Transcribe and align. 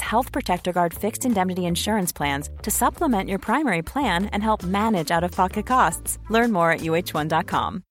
Health 0.00 0.32
Protector 0.32 0.72
Guard 0.72 0.94
fixed 0.94 1.24
indemnity 1.24 1.66
insurance 1.66 2.12
plans 2.12 2.48
to 2.62 2.70
supplement 2.70 3.28
your 3.28 3.38
primary 3.38 3.82
plan 3.82 4.26
and 4.32 4.42
help 4.42 4.64
manage 4.64 5.10
out 5.10 5.24
of 5.24 5.30
pocket 5.30 5.66
costs. 5.66 6.18
Learn 6.30 6.50
more 6.52 6.70
at 6.70 6.80
uh1.com. 6.80 7.82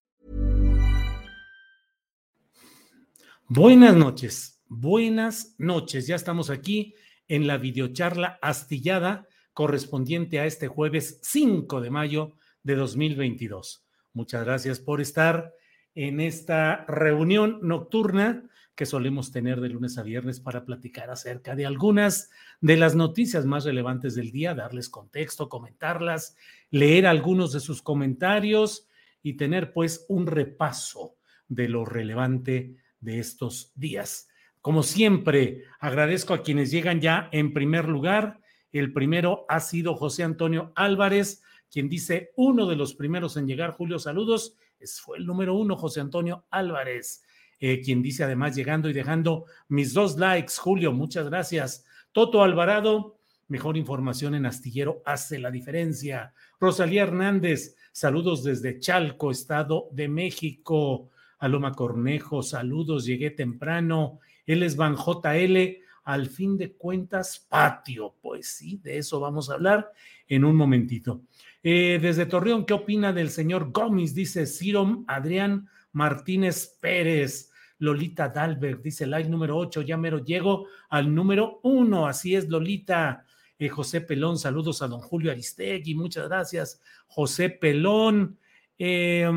Buenas 3.49 3.95
noches, 3.95 4.62
buenas 4.67 5.55
noches. 5.57 6.07
Ya 6.07 6.15
estamos 6.15 6.49
aquí 6.49 6.95
en 7.29 7.48
la 7.48 7.57
videocharla 7.57 8.39
astillada 8.41 9.26
correspondiente 9.54 10.39
a 10.39 10.45
este 10.45 10.67
jueves 10.67 11.20
5 11.23 11.79
de 11.79 11.89
mayo 11.89 12.34
de 12.63 12.76
2022. 12.76 13.85
Muchas 14.13 14.43
gracias 14.43 14.79
por 14.79 14.99
estar 14.99 15.54
en 15.95 16.20
esta 16.20 16.85
reunión 16.87 17.60
nocturna 17.62 18.43
que 18.77 18.85
solemos 18.85 19.31
tener 19.31 19.59
de 19.59 19.70
lunes 19.70 19.97
a 19.97 20.03
viernes 20.03 20.39
para 20.39 20.63
platicar 20.63 21.09
acerca 21.09 21.55
de 21.55 21.65
algunas 21.65 22.29
de 22.61 22.77
las 22.77 22.93
noticias 22.93 23.43
más 23.43 23.65
relevantes 23.65 24.13
del 24.13 24.31
día, 24.31 24.53
darles 24.53 24.87
contexto, 24.87 25.49
comentarlas, 25.49 26.37
leer 26.70 27.07
algunos 27.07 27.51
de 27.51 27.59
sus 27.59 27.81
comentarios 27.81 28.87
y 29.23 29.33
tener 29.33 29.73
pues 29.73 30.05
un 30.09 30.27
repaso 30.27 31.15
de 31.48 31.67
lo 31.70 31.85
relevante 31.85 32.75
de 32.99 33.17
estos 33.17 33.71
días. 33.73 34.29
Como 34.61 34.83
siempre, 34.83 35.63
agradezco 35.79 36.35
a 36.35 36.43
quienes 36.43 36.70
llegan 36.70 37.01
ya 37.01 37.29
en 37.31 37.53
primer 37.53 37.89
lugar. 37.89 38.41
El 38.71 38.93
primero 38.93 39.48
ha 39.49 39.59
sido 39.59 39.95
José 39.95 40.23
Antonio 40.23 40.71
Álvarez, 40.75 41.41
quien 41.71 41.89
dice 41.89 42.31
uno 42.35 42.67
de 42.67 42.75
los 42.75 42.93
primeros 42.93 43.37
en 43.37 43.48
llegar. 43.48 43.71
Julio, 43.71 43.98
saludos. 43.98 44.55
Es, 44.79 45.01
fue 45.01 45.17
el 45.17 45.25
número 45.25 45.55
uno, 45.55 45.75
José 45.77 45.99
Antonio 45.99 46.45
Álvarez. 46.51 47.23
Eh, 47.60 47.82
quien 47.82 48.02
dice 48.02 48.24
además 48.24 48.55
llegando 48.55 48.90
y 48.90 48.94
dejando 48.94 49.46
mis 49.68 49.94
dos 49.94 50.18
likes. 50.18 50.54
Julio, 50.58 50.94
muchas 50.94 51.27
gracias. 51.27 51.86
Toto 52.12 52.44
Alvarado, 52.44 53.18
mejor 53.48 53.77
información 53.77 54.36
en 54.36 54.46
Astillero 54.46 55.02
hace 55.05 55.40
la 55.40 55.52
diferencia. 55.52 56.34
Rosalía 56.60 57.04
Hernández, 57.04 57.76
saludos 57.91 58.44
desde 58.44 58.80
Chalco, 58.80 59.32
Estado 59.32 59.90
de 59.91 60.08
México. 60.08 61.10
Aloma 61.40 61.74
Cornejo, 61.74 62.44
saludos, 62.44 63.05
llegué 63.05 63.32
temprano. 63.32 64.19
Él 64.46 64.63
es 64.63 64.75
Van 64.75 64.96
JL, 64.96 65.78
al 66.03 66.28
fin 66.28 66.58
de 66.58 66.74
cuentas, 66.74 67.46
patio. 67.50 68.16
Pues 68.22 68.47
sí, 68.47 68.79
de 68.84 68.97
eso 68.97 69.19
vamos 69.19 69.50
a 69.50 69.53
hablar 69.53 69.91
en 70.28 70.46
un 70.46 70.56
momentito. 70.56 71.22
Eh, 71.63 72.00
desde 72.01 72.25
Torreón, 72.25 72.66
¿qué 72.66 72.73
opina 72.73 73.13
del 73.13 73.29
señor 73.29 73.72
Gómez? 73.72 74.13
Dice 74.13 74.46
Cirom 74.46 75.03
Adrián 75.07 75.67
Martínez 75.97 76.78
Pérez. 76.80 77.52
Lolita 77.80 78.30
Dalberg 78.30 78.81
dice 78.81 79.06
like 79.06 79.30
número 79.30 79.58
8, 79.58 79.81
ya 79.81 79.97
mero 79.97 80.24
llego 80.24 80.68
al 80.90 81.13
número 81.13 81.59
1, 81.63 82.08
así 82.08 82.35
es 82.35 82.47
Lolita. 82.50 83.25
Eh, 83.59 83.69
José 83.69 84.02
Pelón, 84.02 84.38
saludos 84.38 84.81
a 84.81 84.88
don 84.88 85.00
Julio 85.00 85.31
Aristegui, 85.31 85.96
muchas 85.96 86.28
gracias. 86.28 86.81
José 87.08 87.50
Pelón, 87.50 88.38
eh, 88.78 89.30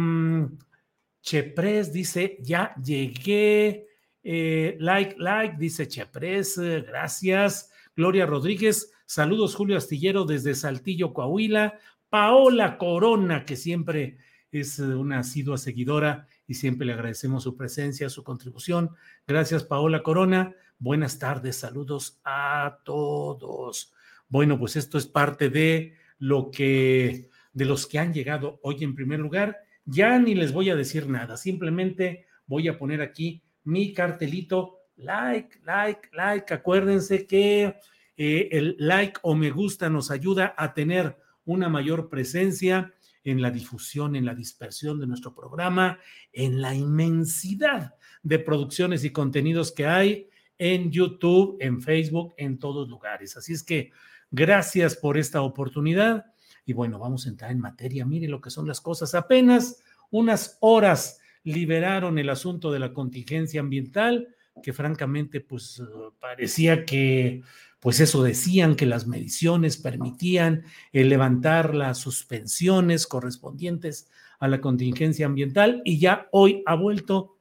Chepres 1.22 1.92
dice, 1.92 2.38
ya 2.42 2.74
llegué. 2.82 3.86
Eh, 4.22 4.76
like, 4.80 5.16
like, 5.18 5.56
dice 5.58 5.88
Chepres, 5.88 6.58
gracias. 6.58 7.70
Gloria 7.96 8.26
Rodríguez, 8.26 8.92
saludos 9.06 9.54
Julio 9.54 9.76
Astillero 9.76 10.24
desde 10.24 10.54
Saltillo, 10.54 11.12
Coahuila. 11.12 11.78
Paola 12.10 12.76
Corona, 12.76 13.44
que 13.44 13.56
siempre 13.56 14.18
es 14.50 14.78
una 14.80 15.20
asidua 15.20 15.58
seguidora 15.58 16.26
y 16.50 16.54
siempre 16.54 16.84
le 16.84 16.94
agradecemos 16.94 17.44
su 17.44 17.56
presencia, 17.56 18.10
su 18.10 18.24
contribución. 18.24 18.90
Gracias, 19.24 19.62
Paola 19.62 20.02
Corona. 20.02 20.56
Buenas 20.80 21.20
tardes, 21.20 21.54
saludos 21.54 22.20
a 22.24 22.80
todos. 22.84 23.92
Bueno, 24.28 24.58
pues 24.58 24.74
esto 24.74 24.98
es 24.98 25.06
parte 25.06 25.48
de 25.48 25.94
lo 26.18 26.50
que, 26.50 27.30
de 27.52 27.64
los 27.64 27.86
que 27.86 28.00
han 28.00 28.12
llegado 28.12 28.58
hoy 28.64 28.82
en 28.82 28.96
primer 28.96 29.20
lugar. 29.20 29.58
Ya 29.84 30.18
ni 30.18 30.34
les 30.34 30.52
voy 30.52 30.70
a 30.70 30.74
decir 30.74 31.08
nada, 31.08 31.36
simplemente 31.36 32.26
voy 32.46 32.66
a 32.66 32.76
poner 32.76 33.00
aquí 33.00 33.44
mi 33.62 33.92
cartelito, 33.94 34.80
like, 34.96 35.60
like, 35.62 36.08
like. 36.12 36.52
Acuérdense 36.52 37.28
que 37.28 37.76
eh, 38.16 38.48
el 38.50 38.74
like 38.76 39.20
o 39.22 39.36
me 39.36 39.52
gusta 39.52 39.88
nos 39.88 40.10
ayuda 40.10 40.52
a 40.58 40.74
tener 40.74 41.16
una 41.44 41.68
mayor 41.68 42.08
presencia 42.08 42.92
en 43.24 43.42
la 43.42 43.50
difusión, 43.50 44.16
en 44.16 44.24
la 44.24 44.34
dispersión 44.34 45.00
de 45.00 45.06
nuestro 45.06 45.34
programa, 45.34 45.98
en 46.32 46.60
la 46.60 46.74
inmensidad 46.74 47.94
de 48.22 48.38
producciones 48.38 49.04
y 49.04 49.10
contenidos 49.10 49.72
que 49.72 49.86
hay 49.86 50.28
en 50.58 50.90
YouTube, 50.90 51.56
en 51.60 51.80
Facebook, 51.80 52.34
en 52.36 52.58
todos 52.58 52.88
lugares. 52.88 53.36
Así 53.36 53.52
es 53.52 53.62
que 53.62 53.92
gracias 54.30 54.96
por 54.96 55.16
esta 55.16 55.42
oportunidad. 55.42 56.26
Y 56.66 56.72
bueno, 56.72 56.98
vamos 56.98 57.26
a 57.26 57.30
entrar 57.30 57.50
en 57.50 57.60
materia. 57.60 58.04
Mire 58.04 58.28
lo 58.28 58.40
que 58.40 58.50
son 58.50 58.68
las 58.68 58.80
cosas. 58.80 59.14
Apenas 59.14 59.82
unas 60.10 60.58
horas 60.60 61.20
liberaron 61.44 62.18
el 62.18 62.28
asunto 62.28 62.70
de 62.70 62.78
la 62.78 62.92
contingencia 62.92 63.60
ambiental, 63.60 64.28
que 64.62 64.72
francamente, 64.72 65.40
pues 65.40 65.82
parecía 66.20 66.84
que 66.84 67.42
pues 67.80 67.98
eso 68.00 68.22
decían 68.22 68.76
que 68.76 68.86
las 68.86 69.06
mediciones 69.06 69.78
permitían 69.78 70.64
levantar 70.92 71.74
las 71.74 71.98
suspensiones 71.98 73.06
correspondientes 73.06 74.10
a 74.38 74.48
la 74.48 74.60
contingencia 74.60 75.26
ambiental 75.26 75.82
y 75.84 75.98
ya 75.98 76.28
hoy 76.30 76.62
ha 76.66 76.74
vuelto 76.74 77.38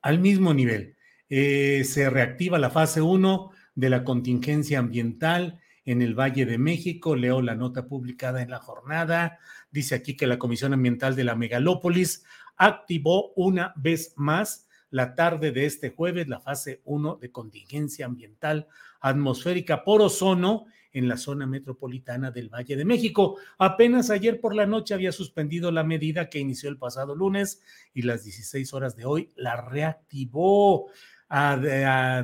al 0.00 0.20
mismo 0.20 0.54
nivel. 0.54 0.96
Eh, 1.28 1.84
se 1.84 2.08
reactiva 2.08 2.58
la 2.58 2.70
fase 2.70 3.02
1 3.02 3.50
de 3.74 3.90
la 3.90 4.04
contingencia 4.04 4.78
ambiental 4.78 5.60
en 5.84 6.02
el 6.02 6.14
Valle 6.14 6.46
de 6.46 6.58
México. 6.58 7.16
Leo 7.16 7.42
la 7.42 7.54
nota 7.54 7.86
publicada 7.86 8.42
en 8.42 8.50
la 8.50 8.58
jornada. 8.58 9.38
Dice 9.70 9.94
aquí 9.94 10.16
que 10.16 10.26
la 10.26 10.38
Comisión 10.38 10.72
Ambiental 10.72 11.16
de 11.16 11.24
la 11.24 11.36
Megalópolis 11.36 12.24
activó 12.56 13.32
una 13.34 13.72
vez 13.76 14.12
más 14.16 14.68
la 14.90 15.14
tarde 15.14 15.52
de 15.52 15.66
este 15.66 15.90
jueves 15.90 16.28
la 16.28 16.40
fase 16.40 16.80
1 16.84 17.16
de 17.16 17.30
contingencia 17.30 18.06
ambiental 18.06 18.66
atmosférica 19.00 19.84
por 19.84 20.02
ozono 20.02 20.66
en 20.92 21.08
la 21.08 21.16
zona 21.16 21.46
metropolitana 21.46 22.30
del 22.30 22.48
Valle 22.48 22.76
de 22.76 22.84
México. 22.84 23.36
Apenas 23.58 24.10
ayer 24.10 24.40
por 24.40 24.54
la 24.54 24.66
noche 24.66 24.94
había 24.94 25.12
suspendido 25.12 25.70
la 25.70 25.84
medida 25.84 26.28
que 26.28 26.40
inició 26.40 26.68
el 26.68 26.78
pasado 26.78 27.14
lunes 27.14 27.62
y 27.94 28.02
las 28.02 28.24
16 28.24 28.72
horas 28.74 28.96
de 28.96 29.04
hoy 29.04 29.30
la 29.36 29.60
reactivó 29.60 30.88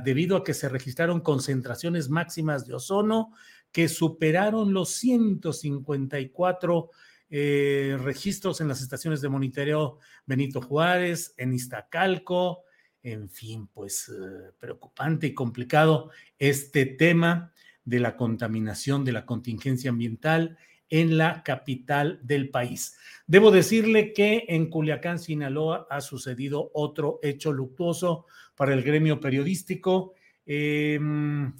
debido 0.05 0.37
a 0.37 0.45
que 0.45 0.53
se 0.53 0.69
registraron 0.69 1.21
concentraciones 1.21 2.09
máximas 2.09 2.67
de 2.67 2.75
ozono 2.75 3.33
que 3.71 3.89
superaron 3.89 4.73
los 4.73 4.91
154 4.91 6.91
eh, 7.28 7.96
registros 8.02 8.61
en 8.61 8.69
las 8.69 8.82
estaciones 8.82 9.20
de 9.20 9.28
monitoreo 9.28 9.99
Benito 10.26 10.61
Juárez, 10.61 11.34
en 11.37 11.52
Iztacalco, 11.52 12.62
en 13.02 13.28
fin, 13.31 13.69
pues 13.73 14.08
eh, 14.08 14.52
preocupante 14.58 15.28
y 15.28 15.34
complicado 15.34 16.11
este 16.38 16.87
tema 16.87 17.52
de 17.84 18.00
la 18.00 18.17
contaminación, 18.17 19.05
de 19.05 19.12
la 19.12 19.25
contingencia 19.25 19.90
ambiental 19.90 20.58
en 20.90 21.17
la 21.17 21.43
capital 21.43 22.20
del 22.23 22.50
país. 22.50 22.96
Debo 23.26 23.50
decirle 23.50 24.12
que 24.12 24.44
en 24.49 24.70
Culiacán, 24.70 25.19
Sinaloa, 25.19 25.87
ha 25.90 26.00
sucedido 26.00 26.70
otro 26.75 27.19
hecho 27.23 27.52
luctuoso 27.52 28.26
para 28.55 28.73
el 28.73 28.82
gremio 28.82 29.20
periodístico. 29.20 30.14
Em, 30.44 31.52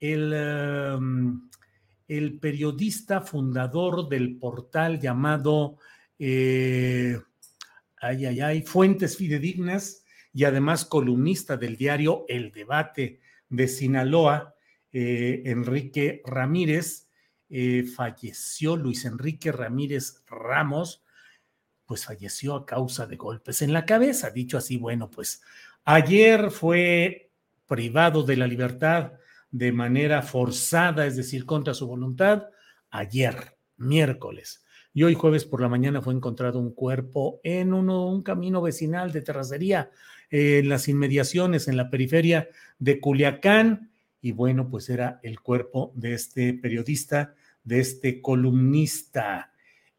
el, 0.00 0.32
em, 0.32 1.50
el, 2.08 2.38
periodista 2.38 3.20
fundador 3.20 4.08
del 4.08 4.36
portal 4.36 5.00
llamado 5.00 5.78
eh, 6.18 7.18
ay, 8.00 8.26
ay, 8.26 8.40
ay, 8.40 8.62
fuentes 8.62 9.16
fidedignas 9.16 10.04
y 10.32 10.44
además 10.44 10.84
columnista 10.84 11.56
del 11.56 11.76
diario 11.76 12.24
El 12.28 12.50
Debate 12.52 13.20
de 13.48 13.68
Sinaloa, 13.68 14.54
eh, 14.92 15.42
Enrique 15.46 16.22
Ramírez, 16.24 17.08
eh, 17.48 17.84
falleció 17.84 18.76
Luis 18.76 19.04
Enrique 19.04 19.52
Ramírez 19.52 20.22
Ramos, 20.26 21.04
pues 21.86 22.04
falleció 22.06 22.54
a 22.56 22.66
causa 22.66 23.06
de 23.06 23.16
golpes 23.16 23.62
en 23.62 23.72
la 23.72 23.84
cabeza. 23.84 24.30
Dicho 24.30 24.58
así, 24.58 24.76
bueno, 24.76 25.10
pues 25.10 25.42
ayer 25.84 26.50
fue 26.50 27.30
privado 27.66 28.22
de 28.22 28.36
la 28.36 28.46
libertad 28.46 29.12
de 29.54 29.70
manera 29.70 30.20
forzada, 30.20 31.06
es 31.06 31.14
decir, 31.14 31.46
contra 31.46 31.74
su 31.74 31.86
voluntad, 31.86 32.48
ayer, 32.90 33.56
miércoles. 33.76 34.64
Y 34.92 35.04
hoy 35.04 35.14
jueves 35.14 35.44
por 35.44 35.60
la 35.60 35.68
mañana 35.68 36.02
fue 36.02 36.12
encontrado 36.12 36.58
un 36.58 36.74
cuerpo 36.74 37.40
en 37.44 37.72
un 37.72 38.24
camino 38.24 38.60
vecinal 38.60 39.12
de 39.12 39.22
terracería, 39.22 39.92
en 40.28 40.68
las 40.68 40.88
inmediaciones, 40.88 41.68
en 41.68 41.76
la 41.76 41.88
periferia 41.88 42.48
de 42.80 42.98
Culiacán. 42.98 43.92
Y 44.20 44.32
bueno, 44.32 44.68
pues 44.68 44.90
era 44.90 45.20
el 45.22 45.38
cuerpo 45.38 45.92
de 45.94 46.14
este 46.14 46.54
periodista, 46.54 47.36
de 47.62 47.78
este 47.78 48.20
columnista. 48.20 49.52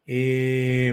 Eh, 0.04 0.92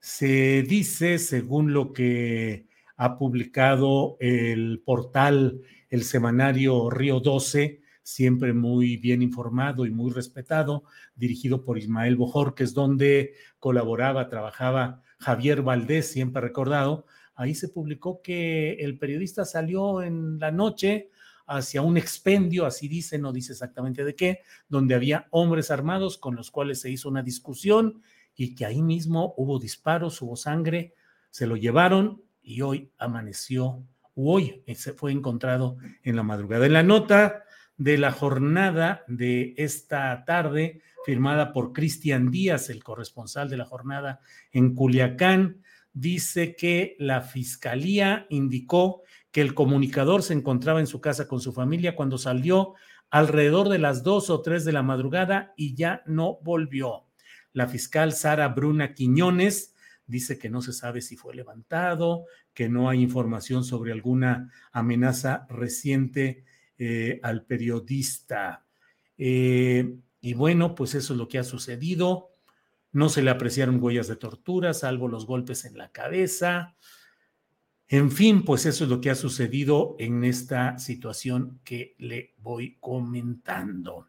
se 0.00 0.64
dice, 0.68 1.18
según 1.18 1.72
lo 1.72 1.94
que 1.94 2.66
ha 2.98 3.16
publicado 3.16 4.18
el 4.20 4.82
portal, 4.84 5.62
el 5.90 6.04
semanario 6.04 6.88
Río 6.88 7.20
12, 7.20 7.82
siempre 8.02 8.54
muy 8.54 8.96
bien 8.96 9.22
informado 9.22 9.84
y 9.86 9.90
muy 9.90 10.10
respetado, 10.12 10.84
dirigido 11.14 11.64
por 11.64 11.78
Ismael 11.78 12.16
Bojorques, 12.16 12.72
donde 12.72 13.34
colaboraba, 13.58 14.28
trabajaba 14.28 15.02
Javier 15.18 15.62
Valdés, 15.62 16.10
siempre 16.10 16.40
recordado. 16.40 17.06
Ahí 17.34 17.54
se 17.54 17.68
publicó 17.68 18.22
que 18.22 18.74
el 18.74 18.98
periodista 18.98 19.44
salió 19.44 20.02
en 20.02 20.38
la 20.38 20.50
noche 20.50 21.10
hacia 21.46 21.82
un 21.82 21.96
expendio, 21.96 22.64
así 22.64 22.86
dice, 22.86 23.18
no 23.18 23.32
dice 23.32 23.52
exactamente 23.52 24.04
de 24.04 24.14
qué, 24.14 24.40
donde 24.68 24.94
había 24.94 25.26
hombres 25.30 25.72
armados 25.72 26.16
con 26.16 26.36
los 26.36 26.50
cuales 26.50 26.80
se 26.80 26.90
hizo 26.90 27.08
una 27.08 27.22
discusión 27.22 28.02
y 28.36 28.54
que 28.54 28.64
ahí 28.64 28.82
mismo 28.82 29.34
hubo 29.36 29.58
disparos, 29.58 30.22
hubo 30.22 30.36
sangre, 30.36 30.94
se 31.30 31.48
lo 31.48 31.56
llevaron 31.56 32.22
y 32.40 32.60
hoy 32.62 32.92
amaneció, 32.98 33.84
hoy 34.14 34.62
se 34.74 34.92
fue 34.92 35.12
encontrado 35.12 35.76
en 36.02 36.16
la 36.16 36.22
madrugada. 36.22 36.66
En 36.66 36.72
la 36.72 36.82
nota 36.82 37.44
de 37.76 37.98
la 37.98 38.12
jornada 38.12 39.04
de 39.08 39.54
esta 39.56 40.24
tarde, 40.24 40.82
firmada 41.04 41.52
por 41.52 41.72
Cristian 41.72 42.30
Díaz, 42.30 42.68
el 42.70 42.84
corresponsal 42.84 43.48
de 43.48 43.56
la 43.56 43.64
jornada 43.64 44.20
en 44.52 44.74
Culiacán, 44.74 45.62
dice 45.92 46.54
que 46.56 46.96
la 46.98 47.22
fiscalía 47.22 48.26
indicó 48.28 49.02
que 49.30 49.40
el 49.40 49.54
comunicador 49.54 50.22
se 50.22 50.34
encontraba 50.34 50.80
en 50.80 50.86
su 50.86 51.00
casa 51.00 51.26
con 51.26 51.40
su 51.40 51.52
familia 51.52 51.96
cuando 51.96 52.18
salió 52.18 52.74
alrededor 53.10 53.68
de 53.68 53.78
las 53.78 54.02
dos 54.02 54.30
o 54.30 54.40
tres 54.40 54.64
de 54.64 54.72
la 54.72 54.82
madrugada 54.82 55.52
y 55.56 55.74
ya 55.74 56.02
no 56.06 56.38
volvió. 56.42 57.06
La 57.52 57.66
fiscal 57.66 58.12
Sara 58.12 58.48
Bruna 58.48 58.94
Quiñones 58.94 59.74
dice 60.06 60.38
que 60.38 60.50
no 60.50 60.60
se 60.60 60.72
sabe 60.72 61.00
si 61.00 61.16
fue 61.16 61.34
levantado, 61.34 62.26
que 62.60 62.68
no 62.68 62.90
hay 62.90 63.00
información 63.00 63.64
sobre 63.64 63.90
alguna 63.90 64.52
amenaza 64.70 65.46
reciente 65.48 66.44
eh, 66.76 67.18
al 67.22 67.46
periodista. 67.46 68.66
Eh, 69.16 69.94
y 70.20 70.34
bueno, 70.34 70.74
pues 70.74 70.94
eso 70.94 71.14
es 71.14 71.18
lo 71.18 71.26
que 71.26 71.38
ha 71.38 71.42
sucedido. 71.42 72.28
No 72.92 73.08
se 73.08 73.22
le 73.22 73.30
apreciaron 73.30 73.82
huellas 73.82 74.08
de 74.08 74.16
tortura, 74.16 74.74
salvo 74.74 75.08
los 75.08 75.24
golpes 75.24 75.64
en 75.64 75.78
la 75.78 75.90
cabeza. 75.90 76.76
En 77.88 78.10
fin, 78.10 78.44
pues 78.44 78.66
eso 78.66 78.84
es 78.84 78.90
lo 78.90 79.00
que 79.00 79.08
ha 79.08 79.14
sucedido 79.14 79.96
en 79.98 80.22
esta 80.22 80.78
situación 80.78 81.62
que 81.64 81.94
le 81.96 82.34
voy 82.36 82.76
comentando. 82.78 84.06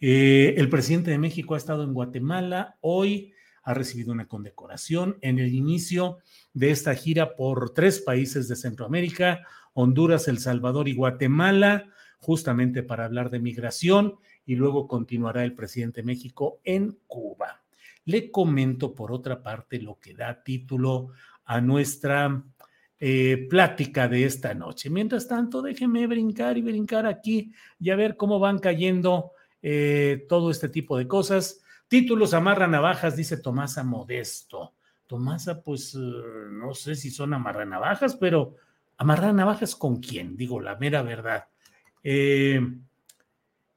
Eh, 0.00 0.54
el 0.56 0.70
presidente 0.70 1.10
de 1.10 1.18
México 1.18 1.52
ha 1.52 1.58
estado 1.58 1.84
en 1.84 1.92
Guatemala. 1.92 2.78
Hoy 2.80 3.33
ha 3.64 3.74
recibido 3.74 4.12
una 4.12 4.28
condecoración 4.28 5.16
en 5.22 5.38
el 5.38 5.54
inicio 5.54 6.18
de 6.52 6.70
esta 6.70 6.94
gira 6.94 7.34
por 7.34 7.70
tres 7.70 8.00
países 8.00 8.46
de 8.46 8.56
Centroamérica, 8.56 9.40
Honduras, 9.72 10.28
El 10.28 10.38
Salvador 10.38 10.88
y 10.88 10.94
Guatemala, 10.94 11.90
justamente 12.18 12.82
para 12.82 13.06
hablar 13.06 13.30
de 13.30 13.40
migración 13.40 14.16
y 14.46 14.54
luego 14.56 14.86
continuará 14.86 15.44
el 15.44 15.54
presidente 15.54 16.02
de 16.02 16.06
México 16.06 16.60
en 16.64 16.98
Cuba. 17.06 17.62
Le 18.04 18.30
comento 18.30 18.94
por 18.94 19.12
otra 19.12 19.42
parte 19.42 19.80
lo 19.80 19.98
que 19.98 20.14
da 20.14 20.42
título 20.42 21.08
a 21.44 21.60
nuestra 21.60 22.44
eh, 23.00 23.46
plática 23.48 24.08
de 24.08 24.24
esta 24.24 24.54
noche. 24.54 24.90
Mientras 24.90 25.26
tanto, 25.26 25.62
déjeme 25.62 26.06
brincar 26.06 26.58
y 26.58 26.62
brincar 26.62 27.06
aquí 27.06 27.52
y 27.80 27.90
a 27.90 27.96
ver 27.96 28.16
cómo 28.16 28.38
van 28.38 28.58
cayendo 28.58 29.32
eh, 29.62 30.26
todo 30.28 30.50
este 30.50 30.68
tipo 30.68 30.98
de 30.98 31.08
cosas. 31.08 31.63
Títulos 31.94 32.34
amarra 32.34 32.66
navajas, 32.66 33.14
dice 33.14 33.36
Tomasa 33.36 33.84
Modesto. 33.84 34.74
Tomasa, 35.06 35.62
pues 35.62 35.94
eh, 35.94 35.98
no 36.50 36.74
sé 36.74 36.96
si 36.96 37.08
son 37.08 37.32
amarra 37.34 37.64
navajas, 37.64 38.16
pero 38.16 38.56
amarra 38.96 39.32
navajas 39.32 39.76
con 39.76 40.00
quién, 40.00 40.36
digo 40.36 40.60
la 40.60 40.74
mera 40.74 41.02
verdad. 41.02 41.44
Eh, 42.02 42.60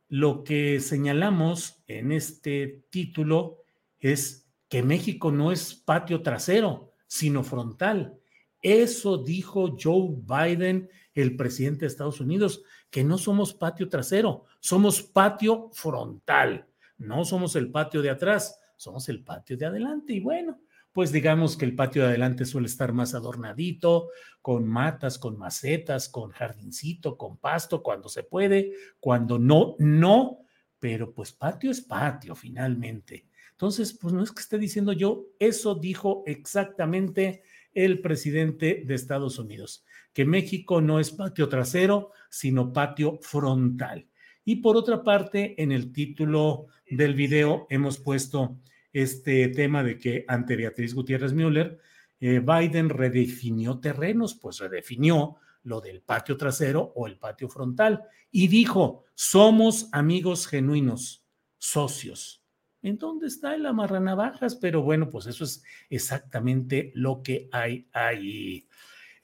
lo 0.10 0.44
que 0.44 0.80
señalamos 0.80 1.84
en 1.86 2.12
este 2.12 2.86
título 2.90 3.60
es 4.00 4.50
que 4.68 4.82
México 4.82 5.32
no 5.32 5.52
es 5.52 5.76
patio 5.76 6.24
trasero, 6.24 6.94
sino 7.06 7.44
frontal. 7.44 8.18
Eso 8.64 9.20
dijo 9.20 9.78
Joe 9.80 10.16
Biden, 10.24 10.90
el 11.14 11.36
presidente 11.36 11.82
de 11.82 11.90
Estados 11.90 12.20
Unidos, 12.20 12.64
que 12.90 13.04
no 13.04 13.20
somos 13.20 13.54
patio 13.54 13.90
trasero, 13.90 14.46
somos 14.60 15.04
patio 15.04 15.70
frontal. 15.72 16.66
No 16.98 17.26
somos 17.26 17.56
el 17.56 17.72
patio 17.72 18.02
de 18.02 18.10
atrás, 18.10 18.60
somos 18.76 19.10
el 19.10 19.24
patio 19.24 19.58
de 19.58 19.66
adelante. 19.66 20.14
Y 20.14 20.20
bueno, 20.20 20.60
pues 20.92 21.12
digamos 21.12 21.58
que 21.58 21.66
el 21.66 21.76
patio 21.76 22.02
de 22.02 22.10
adelante 22.10 22.46
suele 22.46 22.68
estar 22.68 22.92
más 22.94 23.14
adornadito, 23.14 24.10
con 24.42 24.68
matas, 24.68 25.20
con 25.20 25.38
macetas, 25.38 26.10
con 26.10 26.32
jardincito, 26.32 27.18
con 27.18 27.38
pasto, 27.38 27.84
cuando 27.84 28.10
se 28.10 28.24
puede, 28.24 28.74
cuando 29.00 29.38
no, 29.38 29.76
no, 29.78 30.40
pero 30.80 31.14
pues 31.14 31.32
patio 31.34 31.70
es 31.70 31.82
patio 31.82 32.34
finalmente. 32.34 33.28
Entonces, 33.52 33.94
pues 33.94 34.14
no 34.14 34.24
es 34.24 34.32
que 34.32 34.42
esté 34.42 34.58
diciendo 34.58 34.94
yo, 34.94 35.26
eso 35.40 35.76
dijo 35.76 36.24
exactamente 36.26 37.44
el 37.74 38.02
presidente 38.02 38.84
de 38.86 38.96
Estados 38.96 39.38
Unidos, 39.38 39.86
que 40.14 40.26
México 40.26 40.82
no 40.82 41.00
es 41.00 41.12
patio 41.12 41.48
trasero, 41.48 42.12
sino 42.30 42.74
patio 42.74 43.20
frontal. 43.22 44.08
Y 44.48 44.56
por 44.56 44.78
otra 44.78 45.04
parte, 45.04 45.62
en 45.62 45.74
el 45.74 45.92
título 45.92 46.68
del 46.90 47.16
video 47.16 47.68
hemos 47.70 47.98
puesto 47.98 48.58
este 48.94 49.50
tema 49.50 49.84
de 49.84 50.00
que 50.00 50.24
ante 50.26 50.56
Beatriz 50.56 50.94
Gutiérrez 50.94 51.34
Müller, 51.34 51.82
eh, 52.22 52.40
Biden 52.40 52.88
redefinió 52.88 53.82
terrenos, 53.82 54.36
pues 54.36 54.60
redefinió 54.60 55.36
lo 55.64 55.82
del 55.82 56.02
patio 56.02 56.38
trasero 56.38 56.94
o 56.96 57.08
el 57.08 57.18
patio 57.18 57.50
frontal 57.50 58.04
y 58.32 58.48
dijo, 58.48 59.04
somos 59.16 59.90
amigos 59.92 60.48
genuinos, 60.48 61.26
socios. 61.58 62.42
¿En 62.82 62.98
dónde 62.98 63.28
está 63.28 63.54
el 63.54 63.66
amarranavajas? 63.66 64.56
Pero 64.56 64.82
bueno, 64.82 65.10
pues 65.10 65.26
eso 65.26 65.44
es 65.44 65.62
exactamente 65.90 66.94
lo 66.96 67.22
que 67.22 67.50
hay 67.52 67.90
ahí. 67.92 68.70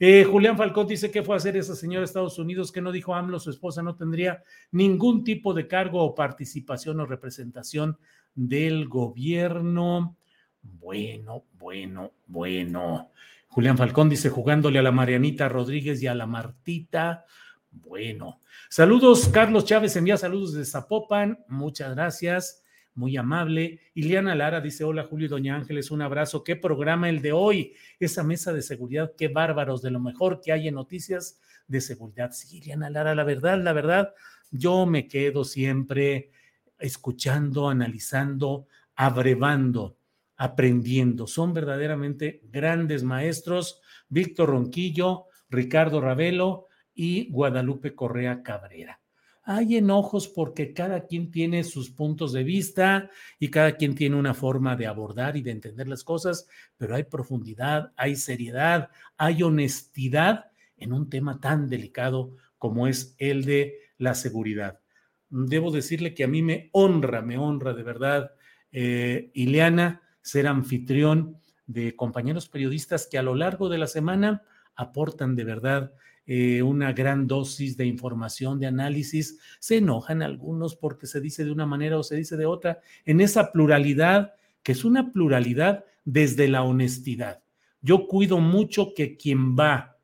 Eh, 0.06 0.24
Julián 0.24 0.58
Falcón 0.58 0.86
dice 0.86 1.10
que 1.10 1.22
fue 1.22 1.34
a 1.34 1.38
hacer 1.38 1.56
esa 1.56 1.74
señora 1.74 2.00
de 2.00 2.04
Estados 2.04 2.38
Unidos 2.38 2.70
que 2.70 2.82
no 2.82 2.92
dijo 2.92 3.14
AMLO, 3.14 3.40
su 3.40 3.48
esposa 3.48 3.82
no 3.82 3.96
tendría 3.96 4.44
ningún 4.70 5.24
tipo 5.24 5.54
de 5.54 5.66
cargo 5.66 6.02
o 6.02 6.14
participación 6.14 7.00
o 7.00 7.06
representación 7.06 7.96
del 8.34 8.86
gobierno. 8.86 10.14
Bueno, 10.60 11.44
bueno, 11.54 12.12
bueno. 12.26 13.12
Julián 13.48 13.78
Falcón 13.78 14.10
dice 14.10 14.28
jugándole 14.28 14.78
a 14.78 14.82
la 14.82 14.92
Marianita 14.92 15.48
Rodríguez 15.48 16.02
y 16.02 16.06
a 16.06 16.14
la 16.14 16.26
Martita. 16.26 17.24
Bueno, 17.70 18.42
saludos. 18.68 19.28
Carlos 19.28 19.64
Chávez 19.64 19.96
envía 19.96 20.18
saludos 20.18 20.52
de 20.52 20.66
Zapopan. 20.66 21.42
Muchas 21.48 21.94
gracias 21.94 22.63
muy 22.94 23.16
amable. 23.16 23.80
Iliana 23.94 24.34
Lara 24.34 24.60
dice, 24.60 24.84
hola 24.84 25.04
Julio 25.04 25.26
y 25.26 25.28
Doña 25.28 25.56
Ángeles, 25.56 25.90
un 25.90 26.02
abrazo. 26.02 26.44
¿Qué 26.44 26.56
programa 26.56 27.08
el 27.08 27.20
de 27.22 27.32
hoy? 27.32 27.74
Esa 27.98 28.22
mesa 28.22 28.52
de 28.52 28.62
seguridad, 28.62 29.12
qué 29.16 29.28
bárbaros, 29.28 29.82
de 29.82 29.90
lo 29.90 30.00
mejor 30.00 30.40
que 30.40 30.52
hay 30.52 30.68
en 30.68 30.74
noticias 30.74 31.40
de 31.66 31.80
seguridad. 31.80 32.30
Sí, 32.32 32.58
Iliana 32.58 32.90
Lara, 32.90 33.14
la 33.14 33.24
verdad, 33.24 33.60
la 33.62 33.72
verdad, 33.72 34.14
yo 34.50 34.86
me 34.86 35.08
quedo 35.08 35.44
siempre 35.44 36.30
escuchando, 36.78 37.68
analizando, 37.68 38.66
abrevando, 38.94 39.98
aprendiendo. 40.36 41.26
Son 41.26 41.52
verdaderamente 41.52 42.42
grandes 42.50 43.02
maestros. 43.02 43.80
Víctor 44.08 44.50
Ronquillo, 44.50 45.26
Ricardo 45.48 46.00
Ravelo 46.00 46.68
y 46.94 47.30
Guadalupe 47.30 47.94
Correa 47.94 48.42
Cabrera. 48.42 49.00
Hay 49.44 49.76
enojos 49.76 50.26
porque 50.26 50.72
cada 50.72 51.06
quien 51.06 51.30
tiene 51.30 51.64
sus 51.64 51.90
puntos 51.90 52.32
de 52.32 52.44
vista 52.44 53.10
y 53.38 53.48
cada 53.50 53.76
quien 53.76 53.94
tiene 53.94 54.16
una 54.16 54.32
forma 54.32 54.74
de 54.74 54.86
abordar 54.86 55.36
y 55.36 55.42
de 55.42 55.50
entender 55.50 55.86
las 55.86 56.02
cosas, 56.02 56.48
pero 56.78 56.94
hay 56.94 57.04
profundidad, 57.04 57.92
hay 57.96 58.16
seriedad, 58.16 58.88
hay 59.18 59.42
honestidad 59.42 60.46
en 60.78 60.94
un 60.94 61.10
tema 61.10 61.40
tan 61.40 61.68
delicado 61.68 62.36
como 62.56 62.86
es 62.86 63.14
el 63.18 63.44
de 63.44 63.74
la 63.98 64.14
seguridad. 64.14 64.80
Debo 65.28 65.70
decirle 65.70 66.14
que 66.14 66.24
a 66.24 66.28
mí 66.28 66.42
me 66.42 66.70
honra, 66.72 67.20
me 67.20 67.36
honra 67.36 67.74
de 67.74 67.82
verdad, 67.82 68.30
eh, 68.72 69.30
Ileana, 69.34 70.00
ser 70.22 70.46
anfitrión 70.46 71.38
de 71.66 71.94
compañeros 71.96 72.48
periodistas 72.48 73.06
que 73.06 73.18
a 73.18 73.22
lo 73.22 73.34
largo 73.34 73.68
de 73.68 73.78
la 73.78 73.86
semana 73.86 74.42
aportan 74.74 75.36
de 75.36 75.44
verdad 75.44 75.92
eh, 76.26 76.62
una 76.62 76.92
gran 76.92 77.26
dosis 77.26 77.76
de 77.76 77.86
información, 77.86 78.58
de 78.58 78.66
análisis. 78.66 79.38
Se 79.58 79.76
enojan 79.76 80.22
algunos 80.22 80.74
porque 80.74 81.06
se 81.06 81.20
dice 81.20 81.44
de 81.44 81.52
una 81.52 81.66
manera 81.66 81.98
o 81.98 82.02
se 82.02 82.16
dice 82.16 82.36
de 82.36 82.46
otra, 82.46 82.80
en 83.04 83.20
esa 83.20 83.52
pluralidad, 83.52 84.34
que 84.62 84.72
es 84.72 84.84
una 84.84 85.12
pluralidad 85.12 85.84
desde 86.04 86.48
la 86.48 86.62
honestidad. 86.62 87.42
Yo 87.82 88.06
cuido 88.06 88.38
mucho 88.38 88.94
que 88.94 89.16
quien 89.16 89.54
va 89.54 89.98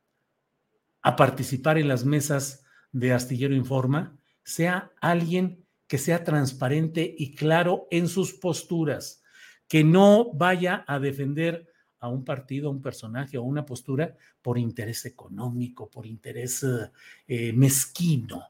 a 1.03 1.17
participar 1.17 1.79
en 1.79 1.89
las 1.89 2.05
mesas 2.05 2.65
de 2.93 3.13
Astillero 3.13 3.55
Informa 3.55 4.19
sea 4.43 4.93
alguien 5.01 5.65
que 5.87 5.99
sea 5.99 6.23
transparente 6.23 7.15
y 7.19 7.35
claro 7.35 7.89
en 7.91 8.09
sus 8.09 8.35
posturas, 8.35 9.23
que 9.67 9.83
no 9.83 10.31
vaya 10.35 10.85
a 10.87 10.99
defender 10.99 11.70
a 12.01 12.09
un 12.09 12.25
partido, 12.25 12.69
a 12.69 12.73
un 12.73 12.83
personaje 12.83 13.39
o 13.39 13.43
una 13.43 13.65
postura 13.65 14.17
por 14.43 14.59
interés 14.59 15.05
económico, 15.05 15.89
por 15.89 16.07
interés 16.07 16.67
eh, 17.29 17.53
mezquino, 17.53 18.43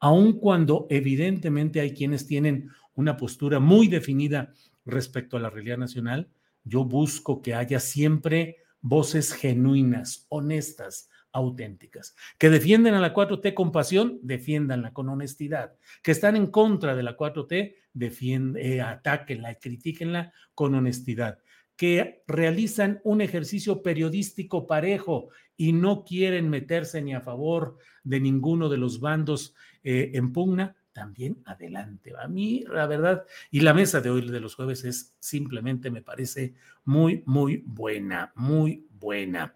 aun 0.00 0.34
cuando 0.34 0.86
evidentemente 0.90 1.80
hay 1.80 1.92
quienes 1.92 2.26
tienen 2.26 2.70
una 2.94 3.16
postura 3.16 3.58
muy 3.58 3.88
definida 3.88 4.52
respecto 4.84 5.36
a 5.36 5.40
la 5.40 5.50
realidad 5.50 5.78
nacional, 5.78 6.28
yo 6.64 6.84
busco 6.84 7.40
que 7.42 7.54
haya 7.54 7.80
siempre 7.80 8.58
voces 8.80 9.32
genuinas, 9.32 10.26
honestas, 10.28 11.08
auténticas. 11.32 12.14
Que 12.38 12.50
defienden 12.50 12.94
a 12.94 13.00
la 13.00 13.14
4T 13.14 13.54
con 13.54 13.72
pasión, 13.72 14.18
defiéndanla 14.22 14.92
con 14.92 15.08
honestidad. 15.08 15.74
Que 16.02 16.12
están 16.12 16.36
en 16.36 16.48
contra 16.48 16.94
de 16.94 17.02
la 17.02 17.16
4T, 17.16 17.74
defienden, 17.92 18.62
eh, 18.64 18.80
atáquenla 18.80 19.52
y 19.52 19.56
critíquenla 19.56 20.32
con 20.54 20.74
honestidad 20.74 21.38
que 21.78 22.24
realizan 22.26 23.00
un 23.04 23.20
ejercicio 23.20 23.84
periodístico 23.84 24.66
parejo 24.66 25.28
y 25.56 25.72
no 25.72 26.04
quieren 26.04 26.50
meterse 26.50 27.00
ni 27.00 27.14
a 27.14 27.20
favor 27.20 27.78
de 28.02 28.18
ninguno 28.18 28.68
de 28.68 28.78
los 28.78 28.98
bandos 28.98 29.54
eh, 29.84 30.10
en 30.14 30.32
pugna, 30.32 30.74
también 30.92 31.40
adelante. 31.44 32.14
A 32.20 32.26
mí, 32.26 32.64
la 32.68 32.88
verdad, 32.88 33.24
y 33.52 33.60
la 33.60 33.74
mesa 33.74 34.00
de 34.00 34.10
hoy 34.10 34.28
de 34.28 34.40
los 34.40 34.56
jueves 34.56 34.84
es 34.84 35.14
simplemente, 35.20 35.88
me 35.88 36.02
parece 36.02 36.54
muy, 36.84 37.22
muy 37.26 37.62
buena, 37.64 38.32
muy 38.34 38.88
buena. 38.90 39.54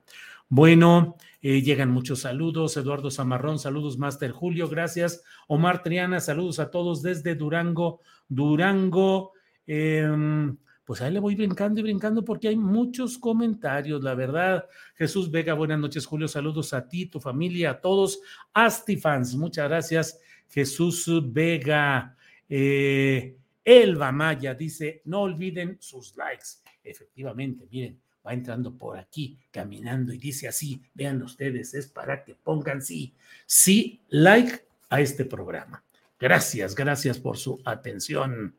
Bueno, 0.49 1.17
eh, 1.41 1.61
llegan 1.61 1.91
muchos 1.91 2.21
saludos. 2.21 2.77
Eduardo 2.77 3.11
Zamarrón, 3.11 3.59
saludos, 3.59 3.99
Master 3.99 4.31
Julio, 4.31 4.69
gracias. 4.69 5.25
Omar 5.49 5.83
Triana, 5.83 6.21
saludos 6.21 6.61
a 6.61 6.71
todos 6.71 7.03
desde 7.03 7.35
Durango, 7.35 8.01
Durango. 8.29 9.33
Em, 9.67 10.57
pues 10.85 11.01
ahí 11.01 11.13
le 11.13 11.21
voy 11.21 11.37
brincando 11.37 11.81
y 11.81 11.85
brincando 11.85 12.25
porque 12.25 12.49
hay 12.49 12.57
muchos 12.57 13.17
comentarios, 13.19 14.03
la 14.03 14.15
verdad. 14.15 14.67
Jesús 14.95 15.31
Vega, 15.31 15.55
buenas 15.55 15.79
noches, 15.79 16.07
Julio. 16.07 16.27
Saludos 16.27 16.75
a 16.75 16.89
ti, 16.89 17.07
tu 17.07 17.21
familia, 17.21 17.71
a 17.71 17.81
todos. 17.81 18.21
Astifans, 18.53 19.37
muchas 19.37 19.69
gracias. 19.69 20.21
Jesús 20.49 21.09
Vega. 21.33 22.17
Eh, 22.49 23.37
Elba 23.65 24.11
Maya 24.11 24.55
dice: 24.55 25.03
no 25.05 25.23
olviden 25.23 25.77
sus 25.81 26.17
likes. 26.17 26.47
Efectivamente, 26.83 27.69
miren, 27.71 28.01
va 28.27 28.35
entrando 28.35 28.77
por 28.77 28.99
aquí, 28.99 29.39
caminando 29.53 30.13
y 30.13 30.19
dice 30.19 30.49
así: 30.49 30.83
vean 30.95 31.23
ustedes, 31.23 31.75
es 31.75 31.87
para 31.87 32.25
que 32.25 32.35
pongan 32.35 32.83
sí, 32.83 33.15
sí, 33.47 34.01
like 34.09 34.65
a 34.91 35.01
este 35.01 35.25
programa. 35.25 35.85
Gracias, 36.19 36.75
gracias 36.75 37.19
por 37.19 37.37
su 37.39 37.61
atención. 37.65 38.55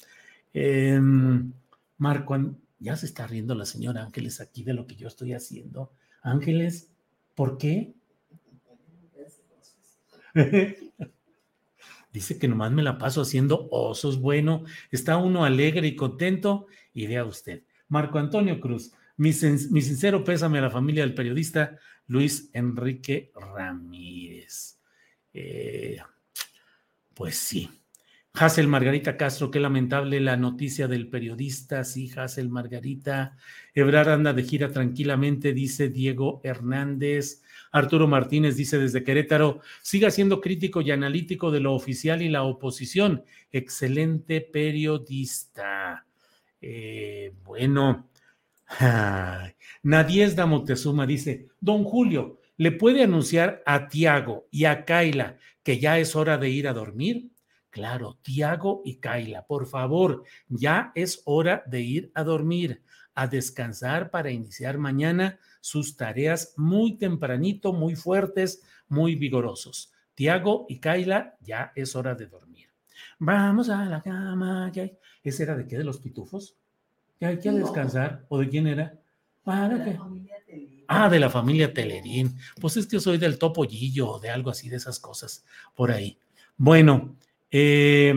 Eh, 0.53 0.99
Marco, 1.97 2.35
ya 2.79 2.95
se 2.95 3.05
está 3.05 3.27
riendo 3.27 3.55
la 3.55 3.65
señora 3.65 4.03
Ángeles 4.03 4.41
aquí 4.41 4.63
de 4.63 4.73
lo 4.73 4.87
que 4.87 4.95
yo 4.95 5.07
estoy 5.07 5.33
haciendo. 5.33 5.91
Ángeles, 6.21 6.91
¿por 7.35 7.57
qué? 7.57 7.93
Dice 12.13 12.37
que 12.37 12.47
nomás 12.47 12.71
me 12.71 12.83
la 12.83 12.97
paso 12.97 13.21
haciendo 13.21 13.67
osos. 13.71 14.19
Bueno, 14.19 14.63
está 14.91 15.17
uno 15.17 15.45
alegre 15.45 15.87
y 15.87 15.95
contento 15.95 16.67
y 16.93 17.07
vea 17.07 17.25
usted. 17.25 17.63
Marco 17.87 18.19
Antonio 18.19 18.59
Cruz, 18.59 18.91
mi, 19.17 19.33
sincero 19.33 20.23
pésame 20.23 20.59
a 20.59 20.63
la 20.63 20.71
familia 20.71 21.03
del 21.03 21.13
periodista 21.13 21.77
Luis 22.07 22.49
Enrique 22.53 23.31
Ramírez. 23.35 24.79
Eh, 25.33 25.97
pues 27.13 27.37
sí. 27.37 27.69
Hazel 28.35 28.67
Margarita 28.67 29.15
Castro, 29.15 29.51
qué 29.51 29.59
lamentable 29.59 30.19
la 30.19 30.35
noticia 30.35 30.87
del 30.87 31.07
periodista. 31.07 31.83
Sí, 31.83 32.11
Hazel 32.15 32.49
Margarita. 32.49 33.37
Ebrar 33.75 34.09
anda 34.09 34.33
de 34.33 34.41
gira 34.43 34.71
tranquilamente, 34.71 35.53
dice 35.53 35.89
Diego 35.89 36.41
Hernández. 36.43 37.43
Arturo 37.71 38.07
Martínez 38.07 38.55
dice 38.55 38.79
desde 38.79 39.03
Querétaro, 39.03 39.61
siga 39.83 40.09
siendo 40.09 40.41
crítico 40.41 40.81
y 40.81 40.89
analítico 40.89 41.51
de 41.51 41.59
lo 41.59 41.75
oficial 41.75 42.23
y 42.23 42.29
la 42.29 42.41
oposición. 42.41 43.23
Excelente 43.51 44.41
periodista. 44.41 46.07
Eh, 46.59 47.33
bueno, 47.43 48.09
Nadiesda 49.83 50.47
Montezuma 50.47 51.05
dice, 51.05 51.49
don 51.59 51.83
Julio, 51.83 52.39
¿le 52.57 52.71
puede 52.71 53.03
anunciar 53.03 53.61
a 53.67 53.87
Tiago 53.87 54.47
y 54.49 54.65
a 54.65 54.85
Kaila 54.85 55.37
que 55.61 55.77
ya 55.77 55.99
es 55.99 56.15
hora 56.15 56.39
de 56.39 56.49
ir 56.49 56.67
a 56.67 56.73
dormir? 56.73 57.29
Claro, 57.73 58.19
Tiago 58.21 58.83
y 58.85 58.97
Kaila, 58.97 59.47
por 59.47 59.65
favor, 59.65 60.25
ya 60.47 60.91
es 60.93 61.23
hora 61.25 61.63
de 61.65 61.81
ir 61.81 62.11
a 62.13 62.23
dormir, 62.23 62.83
a 63.15 63.25
descansar 63.25 64.11
para 64.11 64.29
iniciar 64.29 64.77
mañana 64.77 65.39
sus 65.59 65.97
tareas 65.97 66.53
muy 66.55 66.99
tempranito, 66.99 67.73
muy 67.73 67.95
fuertes, 67.95 68.61
muy 68.87 69.15
vigorosos. 69.15 69.91
Tiago 70.13 70.67
y 70.69 70.79
Kaila, 70.79 71.35
ya 71.41 71.71
es 71.75 71.95
hora 71.95 72.13
de 72.13 72.27
dormir. 72.27 72.67
Vamos 73.17 73.69
a 73.69 73.85
la 73.85 74.03
cama. 74.03 74.71
Ya. 74.71 74.87
¿Ese 75.23 75.41
era 75.41 75.57
de 75.57 75.65
qué? 75.65 75.79
¿De 75.79 75.83
los 75.83 75.97
pitufos? 75.97 76.55
¿Ya 77.19 77.29
hay 77.29 77.39
que 77.39 77.49
descansar? 77.49 78.23
¿O 78.29 78.37
de 78.37 78.49
quién 78.49 78.67
era? 78.67 78.99
¿Para 79.43 79.83
qué? 79.83 79.97
Ah, 80.87 81.09
de 81.09 81.19
la 81.19 81.31
familia 81.31 81.73
Telerín. 81.73 82.37
Pues 82.61 82.77
es 82.77 82.85
que 82.85 82.97
yo 82.97 82.99
soy 82.99 83.17
del 83.17 83.39
topollillo 83.39 84.11
o 84.11 84.19
de 84.19 84.29
algo 84.29 84.51
así, 84.51 84.69
de 84.69 84.75
esas 84.75 84.99
cosas, 84.99 85.43
por 85.73 85.89
ahí. 85.89 86.19
Bueno, 86.55 87.17
eh, 87.53 88.15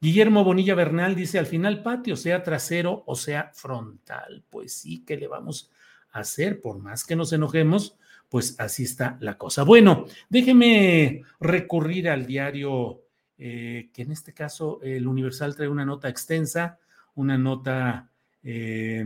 Guillermo 0.00 0.44
Bonilla 0.44 0.76
Bernal 0.76 1.16
dice, 1.16 1.40
al 1.40 1.46
final 1.46 1.82
patio, 1.82 2.14
sea 2.14 2.44
trasero 2.44 3.02
o 3.06 3.16
sea 3.16 3.50
frontal. 3.52 4.44
Pues 4.48 4.72
sí, 4.72 5.02
¿qué 5.04 5.16
le 5.16 5.26
vamos 5.26 5.70
a 6.12 6.20
hacer? 6.20 6.60
Por 6.60 6.78
más 6.78 7.04
que 7.04 7.16
nos 7.16 7.32
enojemos, 7.32 7.96
pues 8.28 8.54
así 8.60 8.84
está 8.84 9.18
la 9.20 9.36
cosa. 9.36 9.64
Bueno, 9.64 10.06
déjeme 10.28 11.22
recurrir 11.40 12.08
al 12.08 12.24
diario, 12.24 13.02
eh, 13.36 13.90
que 13.92 14.02
en 14.02 14.12
este 14.12 14.32
caso 14.32 14.78
el 14.82 15.08
Universal 15.08 15.56
trae 15.56 15.68
una 15.68 15.84
nota 15.84 16.08
extensa, 16.08 16.78
una 17.16 17.36
nota 17.36 18.08
eh, 18.44 19.04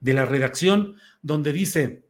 de 0.00 0.12
la 0.12 0.26
redacción, 0.26 0.96
donde 1.22 1.54
dice, 1.54 2.02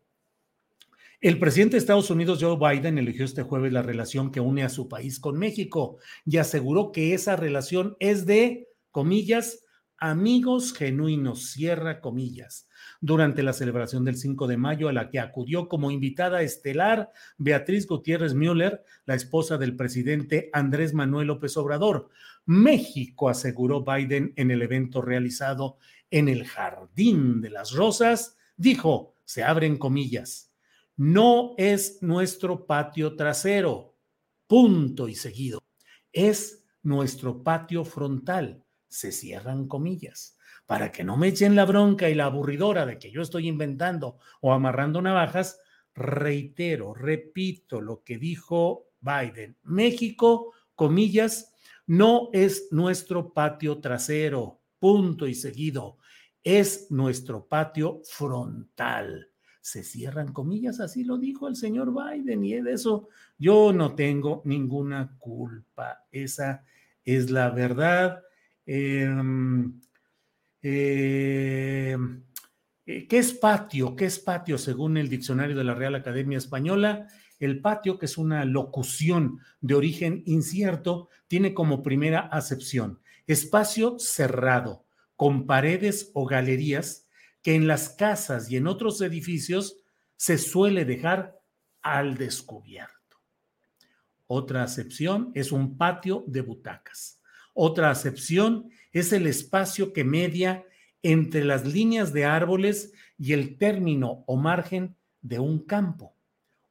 el 1.23 1.38
presidente 1.38 1.76
de 1.76 1.78
Estados 1.78 2.11
Unidos, 2.11 2.38
Joe 2.42 2.58
Biden, 2.58 2.99
eligió 2.99 3.25
este 3.25 3.42
jueves 3.42 3.73
la 3.73 3.82
relación 3.82 4.30
que 4.30 4.40
une 4.40 4.62
a 4.64 4.68
su 4.68 4.87
país 4.87 5.18
con 5.18 5.38
México 5.38 5.96
y 6.26 6.37
aseguró 6.37 6.92
que 6.92 7.14
esa 7.14 7.37
relación 7.37 7.96
es 8.00 8.26
de, 8.26 8.68
comillas, 8.90 9.64
amigos 9.96 10.75
genuinos, 10.75 11.52
cierra 11.52 12.02
comillas, 12.02 12.68
durante 13.00 13.42
la 13.42 13.54
celebración 13.54 14.04
del 14.04 14.16
5 14.16 14.46
de 14.46 14.58
mayo 14.58 14.88
a 14.90 14.92
la 14.92 15.08
que 15.08 15.18
acudió 15.18 15.68
como 15.68 15.90
invitada 15.90 16.42
estelar 16.42 17.11
Beatriz 17.38 17.87
Gutiérrez 17.87 18.35
Müller, 18.35 18.85
la 19.06 19.14
esposa 19.14 19.56
del 19.56 19.75
presidente 19.75 20.50
Andrés 20.52 20.92
Manuel 20.92 21.28
López 21.28 21.56
Obrador. 21.56 22.11
México, 22.44 23.30
aseguró 23.30 23.82
Biden 23.82 24.35
en 24.37 24.50
el 24.50 24.61
evento 24.61 25.00
realizado 25.00 25.78
en 26.11 26.28
el 26.28 26.44
Jardín 26.44 27.40
de 27.40 27.50
las 27.50 27.73
Rosas, 27.73 28.37
dijo, 28.58 29.14
se 29.25 29.42
abren 29.42 29.78
comillas 29.78 30.45
no 30.96 31.54
es 31.58 32.02
nuestro 32.02 32.66
patio 32.66 33.16
trasero, 33.16 33.96
punto 34.46 35.08
y 35.08 35.14
seguido. 35.14 35.62
Es 36.12 36.64
nuestro 36.82 37.42
patio 37.42 37.84
frontal, 37.84 38.64
se 38.88 39.12
cierran 39.12 39.68
comillas. 39.68 40.38
Para 40.64 40.90
que 40.90 41.04
no 41.04 41.16
me 41.16 41.28
echen 41.28 41.54
la 41.54 41.64
bronca 41.64 42.08
y 42.08 42.14
la 42.14 42.24
aburridora 42.24 42.86
de 42.86 42.98
que 42.98 43.10
yo 43.10 43.22
estoy 43.22 43.46
inventando 43.46 44.18
o 44.40 44.52
amarrando 44.52 45.02
navajas, 45.02 45.60
reitero, 45.94 46.94
repito 46.94 47.80
lo 47.80 48.02
que 48.02 48.18
dijo 48.18 48.88
Biden. 49.00 49.56
México, 49.62 50.52
comillas, 50.74 51.52
no 51.86 52.30
es 52.32 52.68
nuestro 52.72 53.32
patio 53.32 53.80
trasero, 53.80 54.60
punto 54.78 55.26
y 55.26 55.34
seguido, 55.34 55.98
es 56.42 56.90
nuestro 56.90 57.46
patio 57.46 58.00
frontal. 58.04 59.30
Se 59.66 59.82
cierran 59.82 60.32
comillas, 60.32 60.78
así 60.78 61.02
lo 61.02 61.18
dijo 61.18 61.49
el 61.49 61.56
señor 61.56 61.92
Biden 61.92 62.44
y 62.44 62.52
de 62.61 62.73
eso 62.73 63.08
yo 63.37 63.73
no 63.73 63.96
tengo 63.96 64.40
ninguna 64.44 65.16
culpa. 65.18 66.06
Esa 66.12 66.62
es 67.02 67.32
la 67.32 67.50
verdad. 67.50 68.23
Em, 68.64 69.80
em, 70.62 72.23
eh, 72.87 73.08
¿Qué 73.08 73.18
es 73.18 73.32
patio? 73.32 73.96
¿Qué 73.96 74.04
es 74.04 74.20
patio 74.20 74.56
según 74.56 74.99
el 74.99 75.08
diccionario 75.08 75.56
de 75.56 75.64
la 75.64 75.75
Real 75.75 75.96
Academia 75.96 76.38
Española? 76.38 77.08
El 77.40 77.61
patio, 77.61 77.99
que 77.99 78.06
es 78.06 78.18
una 78.18 78.44
locución 78.44 79.40
de 79.61 79.75
origen 79.75 80.23
incierto, 80.26 81.08
tiene 81.26 81.54
como 81.54 81.82
primera 81.82 82.20
acepción 82.20 83.00
espacio 83.26 83.99
cerrado, 83.99 84.87
con 85.16 85.44
paredes 85.44 86.12
o 86.14 86.25
galerías 86.25 87.05
que 87.46 87.54
en 87.54 87.68
las 87.68 87.90
casas 87.90 88.50
y 88.50 88.56
en 88.56 88.66
otros 88.66 89.00
edificios 89.00 89.76
se 90.16 90.36
suele 90.36 90.84
dejar 90.84 91.38
al 91.80 92.16
descubierto. 92.16 93.20
Otra 94.26 94.64
acepción 94.64 95.30
es 95.32 95.52
un 95.52 95.78
patio 95.78 96.24
de 96.26 96.40
butacas. 96.40 97.20
Otra 97.54 97.90
acepción 97.92 98.68
es 98.90 99.12
el 99.12 99.28
espacio 99.28 99.92
que 99.92 100.02
media 100.02 100.64
entre 101.04 101.44
las 101.44 101.64
líneas 101.64 102.12
de 102.12 102.24
árboles 102.24 102.92
y 103.16 103.32
el 103.32 103.58
término 103.58 104.24
o 104.26 104.34
margen 104.34 104.96
de 105.22 105.38
un 105.38 105.60
campo. 105.60 106.16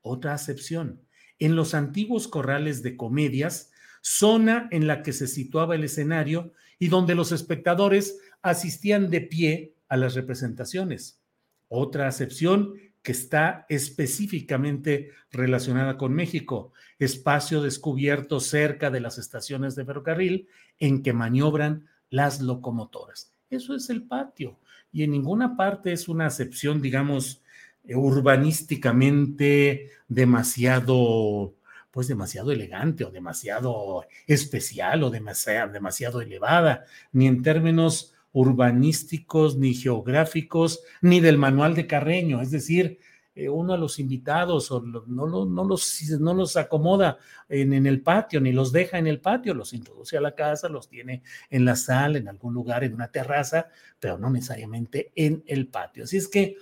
Otra 0.01 0.33
acepción. 0.33 0.99
En 1.39 1.55
los 1.55 1.73
antiguos 1.73 2.27
corrales 2.27 2.83
de 2.83 2.97
comedias, 2.97 3.71
zona 4.01 4.67
en 4.71 4.87
la 4.87 5.03
que 5.03 5.13
se 5.13 5.27
situaba 5.27 5.75
el 5.75 5.85
escenario 5.85 6.51
y 6.79 6.89
donde 6.89 7.15
los 7.15 7.31
espectadores 7.31 8.19
asistían 8.41 9.09
de 9.09 9.21
pie 9.21 9.74
a 9.87 9.97
las 9.97 10.15
representaciones. 10.15 11.19
Otra 11.67 12.07
acepción 12.07 12.73
que 13.01 13.11
está 13.11 13.65
específicamente 13.69 15.11
relacionada 15.31 15.97
con 15.97 16.13
México, 16.13 16.73
espacio 16.97 17.61
descubierto 17.61 18.39
cerca 18.39 18.89
de 18.89 18.99
las 18.99 19.19
estaciones 19.19 19.75
de 19.75 19.85
ferrocarril 19.85 20.47
en 20.79 21.03
que 21.03 21.13
maniobran 21.13 21.87
las 22.09 22.41
locomotoras. 22.41 23.31
Eso 23.49 23.75
es 23.75 23.91
el 23.91 24.03
patio 24.03 24.59
y 24.91 25.03
en 25.03 25.11
ninguna 25.11 25.55
parte 25.55 25.93
es 25.93 26.07
una 26.07 26.25
acepción, 26.25 26.81
digamos, 26.81 27.43
urbanísticamente 27.83 29.91
demasiado, 30.07 31.53
pues 31.91 32.07
demasiado 32.07 32.51
elegante 32.51 33.03
o 33.03 33.11
demasiado 33.11 34.05
especial 34.25 35.03
o 35.03 35.11
demasiado, 35.11 35.71
demasiado 35.71 36.21
elevada, 36.21 36.85
ni 37.11 37.27
en 37.27 37.43
términos 37.43 38.14
urbanísticos, 38.35 39.57
ni 39.57 39.73
geográficos, 39.73 40.81
ni 41.01 41.21
del 41.21 41.37
manual 41.37 41.73
de 41.73 41.87
Carreño. 41.87 42.41
Es 42.41 42.51
decir, 42.51 42.99
eh, 43.33 43.47
uno 43.47 43.73
a 43.73 43.77
los 43.77 43.97
invitados 43.97 44.69
no, 44.71 45.03
no, 45.07 45.45
no, 45.45 45.63
los, 45.63 46.01
no 46.19 46.33
los 46.33 46.57
acomoda 46.57 47.17
en, 47.47 47.71
en, 47.71 47.85
el 47.85 48.01
patio, 48.01 48.41
ni 48.41 48.51
los 48.51 48.73
deja 48.73 48.97
en 48.97 49.07
el 49.07 49.21
patio, 49.21 49.53
los 49.53 49.73
introduce 49.73 50.17
a 50.17 50.21
la 50.21 50.35
casa, 50.35 50.67
los 50.67 50.89
tiene 50.89 51.23
en 51.49 51.63
la 51.63 51.77
sala, 51.77 52.17
en 52.17 52.27
algún 52.27 52.53
lugar, 52.53 52.83
en 52.83 52.93
una 52.93 53.07
terraza, 53.07 53.69
pero 53.99 54.17
no 54.17 54.29
necesariamente 54.29 55.13
en 55.15 55.41
el 55.47 55.67
patio. 55.67 56.03
Así 56.03 56.17
es 56.17 56.27
que 56.27 56.57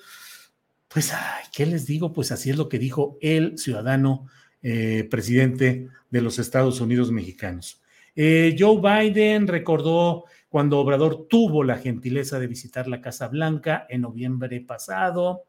pues, 0.87 1.11
¿qué 1.51 1.65
les 1.65 1.87
digo? 1.87 2.13
Pues 2.13 2.31
así 2.31 2.51
es 2.51 2.57
lo 2.57 2.69
que 2.69 2.77
dijo 2.77 3.17
el 3.19 3.57
ciudadano 3.57 4.27
eh, 4.61 5.07
presidente 5.09 5.89
de 6.11 6.21
los 6.21 6.37
Estados 6.37 6.79
Unidos 6.81 7.11
mexicanos. 7.11 7.81
Eh, 8.15 8.55
Joe 8.59 8.79
Biden 8.79 9.47
recordó 9.47 10.25
cuando 10.53 10.77
Obrador 10.77 11.25
tuvo 11.27 11.63
la 11.63 11.79
gentileza 11.79 12.37
de 12.37 12.45
visitar 12.45 12.87
la 12.87 13.01
Casa 13.01 13.27
Blanca 13.27 13.87
en 13.89 14.01
noviembre 14.01 14.61
pasado. 14.61 15.45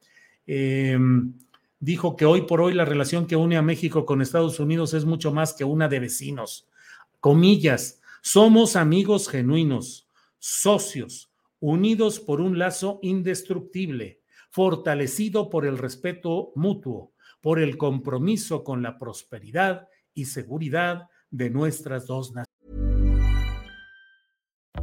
Em, 0.47 1.35
dijo 1.79 2.17
que 2.17 2.25
hoy 2.25 2.47
por 2.47 2.63
hoy 2.63 2.73
la 2.73 2.87
relación 2.87 3.27
que 3.27 3.37
une 3.37 3.59
a 3.59 3.63
México 3.63 4.07
con 4.07 4.23
Estados 4.23 4.59
Unidos 4.61 4.95
es 4.95 5.05
mucho 5.05 5.31
más 5.31 5.53
que 5.53 5.65
una 5.65 5.89
de 5.89 6.01
vecinos. 6.01 6.71
Comillas, 7.21 8.01
somos 8.23 8.77
amigos 8.77 9.29
genuinos, 9.29 10.09
socios, 10.39 11.31
unidos 11.61 12.19
por 12.19 12.41
un 12.41 12.59
lazo 12.59 12.99
indestructible 13.03 14.23
fortalecido 14.49 15.51
por 15.51 15.67
el 15.67 15.77
respeto 15.77 16.51
mutuo, 16.55 17.13
por 17.43 17.59
el 17.59 17.77
compromiso 17.77 18.65
con 18.65 18.83
la 18.83 18.97
prosperidad 18.97 19.87
y 20.15 20.25
seguridad 20.25 21.09
de 21.31 21.51
nuestras 21.51 22.07
dos 22.07 22.29
naciones. 22.33 22.54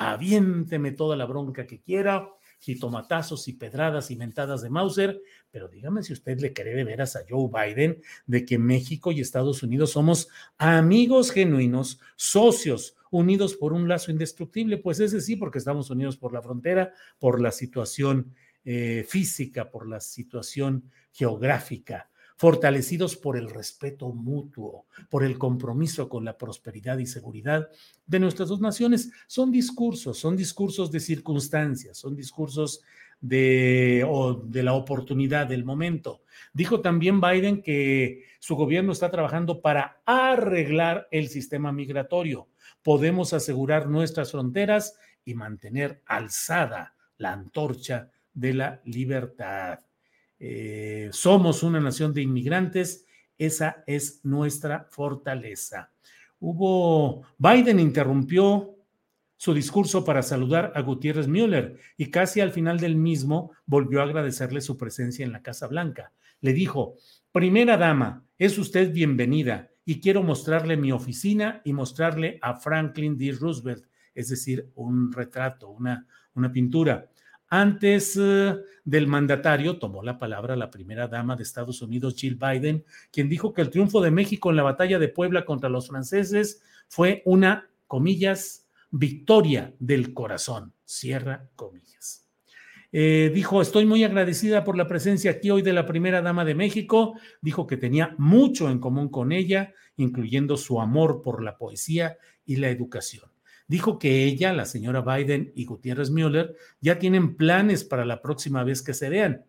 Aviénteme 0.00 0.92
toda 0.92 1.14
la 1.14 1.26
bronca 1.26 1.66
que 1.66 1.82
quiera, 1.82 2.30
jitomatazos 2.58 3.48
y 3.48 3.52
pedradas 3.52 4.10
y 4.10 4.16
mentadas 4.16 4.62
de 4.62 4.70
Mauser, 4.70 5.20
pero 5.50 5.68
dígame 5.68 6.02
si 6.02 6.14
usted 6.14 6.40
le 6.40 6.54
cree 6.54 6.74
de 6.74 6.84
veras 6.84 7.16
a 7.16 7.20
Joe 7.28 7.50
Biden 7.52 8.00
de 8.26 8.46
que 8.46 8.58
México 8.58 9.12
y 9.12 9.20
Estados 9.20 9.62
Unidos 9.62 9.92
somos 9.92 10.28
amigos 10.56 11.30
genuinos, 11.30 12.00
socios, 12.16 12.96
unidos 13.10 13.56
por 13.56 13.74
un 13.74 13.88
lazo 13.88 14.10
indestructible, 14.10 14.78
pues 14.78 15.00
ese 15.00 15.20
sí, 15.20 15.36
porque 15.36 15.58
estamos 15.58 15.90
unidos 15.90 16.16
por 16.16 16.32
la 16.32 16.40
frontera, 16.40 16.94
por 17.18 17.38
la 17.38 17.52
situación 17.52 18.34
eh, 18.64 19.04
física, 19.06 19.70
por 19.70 19.86
la 19.86 20.00
situación 20.00 20.90
geográfica 21.12 22.09
fortalecidos 22.40 23.16
por 23.16 23.36
el 23.36 23.50
respeto 23.50 24.08
mutuo, 24.14 24.86
por 25.10 25.24
el 25.24 25.36
compromiso 25.36 26.08
con 26.08 26.24
la 26.24 26.38
prosperidad 26.38 26.96
y 26.96 27.04
seguridad 27.04 27.68
de 28.06 28.18
nuestras 28.18 28.48
dos 28.48 28.62
naciones. 28.62 29.12
Son 29.26 29.52
discursos, 29.52 30.16
son 30.16 30.38
discursos 30.38 30.90
de 30.90 31.00
circunstancias, 31.00 31.98
son 31.98 32.16
discursos 32.16 32.80
de, 33.20 34.08
de 34.44 34.62
la 34.62 34.72
oportunidad 34.72 35.48
del 35.48 35.66
momento. 35.66 36.22
Dijo 36.54 36.80
también 36.80 37.20
Biden 37.20 37.60
que 37.60 38.24
su 38.38 38.56
gobierno 38.56 38.92
está 38.92 39.10
trabajando 39.10 39.60
para 39.60 40.00
arreglar 40.06 41.08
el 41.10 41.28
sistema 41.28 41.72
migratorio. 41.72 42.48
Podemos 42.82 43.34
asegurar 43.34 43.86
nuestras 43.86 44.30
fronteras 44.30 44.94
y 45.26 45.34
mantener 45.34 46.00
alzada 46.06 46.94
la 47.18 47.34
antorcha 47.34 48.08
de 48.32 48.54
la 48.54 48.80
libertad. 48.86 49.80
Eh, 50.40 51.10
somos 51.12 51.62
una 51.62 51.80
nación 51.80 52.14
de 52.14 52.22
inmigrantes, 52.22 53.04
esa 53.36 53.84
es 53.86 54.24
nuestra 54.24 54.86
fortaleza. 54.90 55.92
Hubo, 56.40 57.22
Biden 57.36 57.78
interrumpió 57.78 58.74
su 59.36 59.52
discurso 59.52 60.04
para 60.04 60.22
saludar 60.22 60.72
a 60.74 60.80
Gutiérrez 60.80 61.28
Müller 61.28 61.78
y 61.96 62.10
casi 62.10 62.40
al 62.40 62.52
final 62.52 62.80
del 62.80 62.96
mismo 62.96 63.52
volvió 63.66 64.00
a 64.00 64.04
agradecerle 64.04 64.62
su 64.62 64.78
presencia 64.78 65.24
en 65.24 65.32
la 65.32 65.42
Casa 65.42 65.66
Blanca. 65.66 66.12
Le 66.40 66.54
dijo, 66.54 66.96
primera 67.30 67.76
dama, 67.76 68.24
es 68.38 68.56
usted 68.58 68.92
bienvenida 68.92 69.70
y 69.84 70.00
quiero 70.00 70.22
mostrarle 70.22 70.76
mi 70.76 70.92
oficina 70.92 71.60
y 71.64 71.72
mostrarle 71.74 72.38
a 72.40 72.54
Franklin 72.54 73.18
D. 73.18 73.32
Roosevelt, 73.38 73.84
es 74.14 74.30
decir, 74.30 74.70
un 74.74 75.12
retrato, 75.12 75.70
una, 75.70 76.06
una 76.34 76.50
pintura. 76.50 77.09
Antes 77.52 78.16
eh, 78.16 78.56
del 78.84 79.08
mandatario 79.08 79.76
tomó 79.80 80.04
la 80.04 80.18
palabra 80.18 80.54
la 80.54 80.70
primera 80.70 81.08
dama 81.08 81.34
de 81.34 81.42
Estados 81.42 81.82
Unidos, 81.82 82.14
Jill 82.16 82.36
Biden, 82.36 82.84
quien 83.10 83.28
dijo 83.28 83.52
que 83.52 83.60
el 83.60 83.70
triunfo 83.70 84.00
de 84.00 84.12
México 84.12 84.50
en 84.50 84.56
la 84.56 84.62
batalla 84.62 85.00
de 85.00 85.08
Puebla 85.08 85.44
contra 85.44 85.68
los 85.68 85.88
franceses 85.88 86.62
fue 86.86 87.22
una, 87.24 87.68
comillas, 87.88 88.68
victoria 88.92 89.74
del 89.80 90.14
corazón, 90.14 90.74
cierra 90.84 91.48
comillas. 91.56 92.28
Eh, 92.92 93.32
dijo, 93.34 93.60
estoy 93.60 93.84
muy 93.84 94.04
agradecida 94.04 94.62
por 94.62 94.76
la 94.76 94.86
presencia 94.86 95.32
aquí 95.32 95.50
hoy 95.50 95.62
de 95.62 95.72
la 95.72 95.86
primera 95.86 96.22
dama 96.22 96.44
de 96.44 96.54
México. 96.54 97.14
Dijo 97.40 97.66
que 97.66 97.76
tenía 97.76 98.14
mucho 98.16 98.70
en 98.70 98.78
común 98.78 99.08
con 99.08 99.32
ella, 99.32 99.74
incluyendo 99.96 100.56
su 100.56 100.80
amor 100.80 101.20
por 101.20 101.42
la 101.42 101.58
poesía 101.58 102.16
y 102.44 102.56
la 102.56 102.68
educación 102.68 103.29
dijo 103.70 104.00
que 104.00 104.24
ella, 104.24 104.52
la 104.52 104.64
señora 104.64 105.00
Biden 105.00 105.52
y 105.54 105.64
Gutiérrez 105.64 106.10
Müller 106.10 106.56
ya 106.80 106.98
tienen 106.98 107.36
planes 107.36 107.84
para 107.84 108.04
la 108.04 108.20
próxima 108.20 108.64
vez 108.64 108.82
que 108.82 108.94
se 108.94 109.08
vean. 109.08 109.44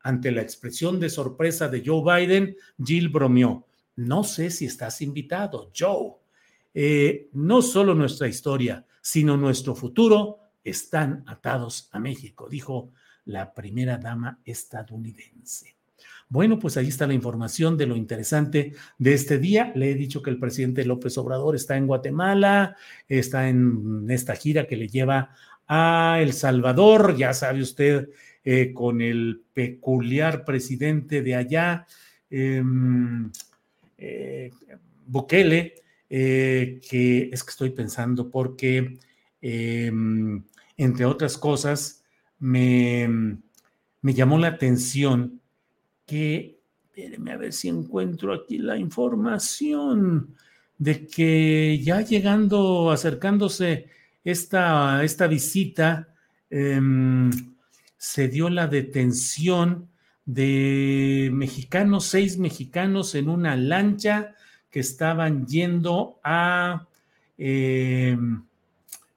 Ante 0.00 0.30
la 0.30 0.42
expresión 0.42 1.00
de 1.00 1.10
sorpresa 1.10 1.66
de 1.68 1.82
Joe 1.84 2.04
Biden, 2.04 2.56
Jill 2.80 3.08
bromeó. 3.08 3.66
No 3.96 4.22
sé 4.22 4.50
si 4.50 4.66
estás 4.66 5.02
invitado, 5.02 5.72
Joe. 5.76 6.12
Eh, 6.72 7.30
no 7.32 7.62
solo 7.62 7.96
nuestra 7.96 8.28
historia, 8.28 8.86
sino 9.00 9.36
nuestro 9.36 9.74
futuro 9.74 10.38
están 10.62 11.24
atados 11.26 11.88
a 11.90 11.98
México, 11.98 12.48
dijo 12.48 12.92
la 13.24 13.52
primera 13.52 13.98
dama 13.98 14.38
estadounidense. 14.44 15.74
Bueno, 16.28 16.58
pues 16.58 16.76
ahí 16.76 16.88
está 16.88 17.06
la 17.06 17.14
información 17.14 17.76
de 17.76 17.86
lo 17.86 17.96
interesante 17.96 18.72
de 18.98 19.14
este 19.14 19.38
día. 19.38 19.72
Le 19.74 19.90
he 19.90 19.94
dicho 19.94 20.22
que 20.22 20.30
el 20.30 20.38
presidente 20.38 20.84
López 20.84 21.16
Obrador 21.18 21.54
está 21.54 21.76
en 21.76 21.86
Guatemala, 21.86 22.76
está 23.08 23.48
en 23.48 24.06
esta 24.08 24.34
gira 24.34 24.66
que 24.66 24.76
le 24.76 24.88
lleva 24.88 25.30
a 25.66 26.18
El 26.20 26.32
Salvador, 26.32 27.16
ya 27.16 27.32
sabe 27.32 27.62
usted, 27.62 28.08
eh, 28.44 28.72
con 28.74 29.00
el 29.00 29.42
peculiar 29.52 30.44
presidente 30.44 31.22
de 31.22 31.34
allá, 31.34 31.86
em, 32.28 33.30
eh, 33.96 34.50
Bukele, 35.06 35.74
eh, 36.10 36.80
que 36.88 37.30
es 37.32 37.42
que 37.42 37.50
estoy 37.50 37.70
pensando 37.70 38.30
porque, 38.30 38.98
em, 39.40 40.42
entre 40.76 41.04
otras 41.06 41.38
cosas, 41.38 42.02
me, 42.38 43.08
me 44.02 44.14
llamó 44.14 44.38
la 44.38 44.48
atención 44.48 45.40
que, 46.06 46.60
espérenme 46.84 47.32
a 47.32 47.36
ver 47.36 47.52
si 47.52 47.68
encuentro 47.68 48.32
aquí 48.32 48.58
la 48.58 48.76
información 48.76 50.34
de 50.78 51.06
que 51.06 51.80
ya 51.82 52.00
llegando, 52.00 52.90
acercándose 52.90 53.88
esta, 54.24 55.02
esta 55.04 55.26
visita, 55.26 56.08
em, 56.50 57.30
se 57.96 58.28
dio 58.28 58.48
la 58.50 58.66
detención 58.66 59.88
de 60.26 61.30
mexicanos, 61.32 62.06
seis 62.06 62.38
mexicanos 62.38 63.14
en 63.14 63.28
una 63.28 63.56
lancha 63.56 64.34
que 64.70 64.80
estaban 64.80 65.46
yendo 65.46 66.18
a, 66.24 66.86
em, 67.38 68.44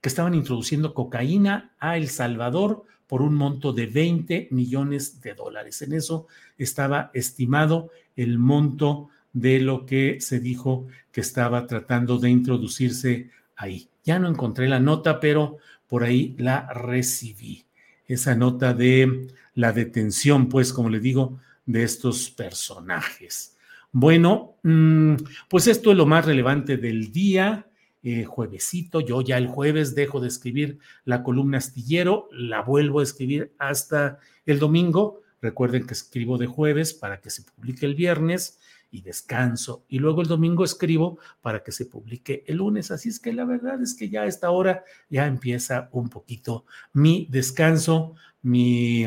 que 0.02 0.10
estaban 0.10 0.36
introduciendo 0.36 0.94
cocaína 0.94 1.74
a 1.80 1.98
El 1.98 2.10
Salvador 2.10 2.84
por 3.08 3.22
un 3.22 3.36
monto 3.36 3.74
de 3.74 3.88
20 3.88 4.50
millones 4.52 5.22
de 5.22 5.34
dólares. 5.34 5.82
En 5.82 5.94
eso 5.94 6.28
estaba 6.58 7.10
estimado 7.14 7.90
el 8.16 8.38
monto 8.38 9.10
de 9.34 9.60
lo 9.60 9.86
que 9.86 10.20
se 10.20 10.40
dijo 10.40 10.88
que 11.12 11.22
estaba 11.22 11.68
tratando 11.68 12.18
de 12.18 12.30
introducirse 12.30 13.30
ahí. 13.56 13.90
Ya 14.04 14.20
no 14.20 14.28
encontré 14.28 14.68
la 14.68 14.80
nota, 14.80 15.20
pero 15.20 15.58
por 15.88 16.04
ahí 16.04 16.36
la 16.38 16.72
recibí. 16.74 17.66
Esa 18.08 18.36
nota 18.36 18.74
de 18.74 19.28
la 19.54 19.74
detención, 19.74 20.48
pues, 20.50 20.74
como 20.74 20.90
le 20.90 21.00
digo, 21.00 21.40
de 21.66 21.84
estos 21.84 22.30
personajes. 22.30 23.58
Bueno, 23.92 24.56
mm, 24.64 25.16
pues 25.50 25.68
esto 25.68 25.92
es 25.92 25.98
lo 25.98 26.06
más 26.06 26.26
relevante 26.26 26.78
del 26.78 27.12
día. 27.12 27.67
Eh, 28.10 28.24
juevesito. 28.24 29.02
Yo 29.02 29.20
ya 29.20 29.38
el 29.38 29.48
jueves 29.48 29.94
dejo 29.94 30.22
de 30.22 30.30
escribir 30.30 30.80
la 31.04 31.24
columna 31.24 31.58
astillero, 31.58 32.30
la 32.32 32.62
vuelvo 32.62 33.02
a 33.02 33.04
escribir 33.04 33.54
hasta 33.60 34.20
el 34.46 34.60
domingo. 34.60 35.24
Recuerden 35.42 35.86
que 35.86 35.94
escribo 35.94 36.38
de 36.38 36.46
jueves 36.48 36.94
para 36.94 37.20
que 37.20 37.30
se 37.30 37.44
publique 37.44 37.86
el 37.86 37.96
viernes 37.96 38.60
y 38.92 39.02
descanso. 39.02 39.84
Y 39.90 40.00
luego 40.00 40.22
el 40.22 40.30
domingo 40.30 40.64
escribo 40.64 41.20
para 41.42 41.64
que 41.64 41.74
se 41.74 41.86
publique 41.86 42.46
el 42.48 42.60
lunes. 42.60 42.92
Así 42.92 43.10
es 43.10 43.20
que 43.20 43.34
la 43.34 43.44
verdad 43.44 43.82
es 43.82 43.94
que 43.94 44.08
ya 44.08 44.22
a 44.22 44.28
esta 44.28 44.52
hora 44.52 44.86
ya 45.10 45.28
empieza 45.28 45.90
un 45.92 46.08
poquito 46.08 46.64
mi 46.94 47.28
descanso, 47.30 48.16
mi 48.42 49.06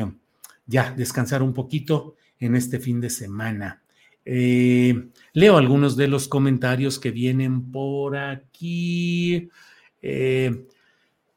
ya 0.67 0.91
descansar 0.91 1.41
un 1.41 1.55
poquito 1.55 2.17
en 2.37 2.55
este 2.55 2.77
fin 2.77 3.01
de 3.01 3.09
semana. 3.09 3.81
Eh, 4.23 5.09
leo 5.33 5.57
algunos 5.57 5.97
de 5.97 6.07
los 6.07 6.27
comentarios 6.27 6.99
que 6.99 7.11
vienen 7.11 7.71
por 7.71 8.17
aquí. 8.17 9.49
Eh, 10.01 10.67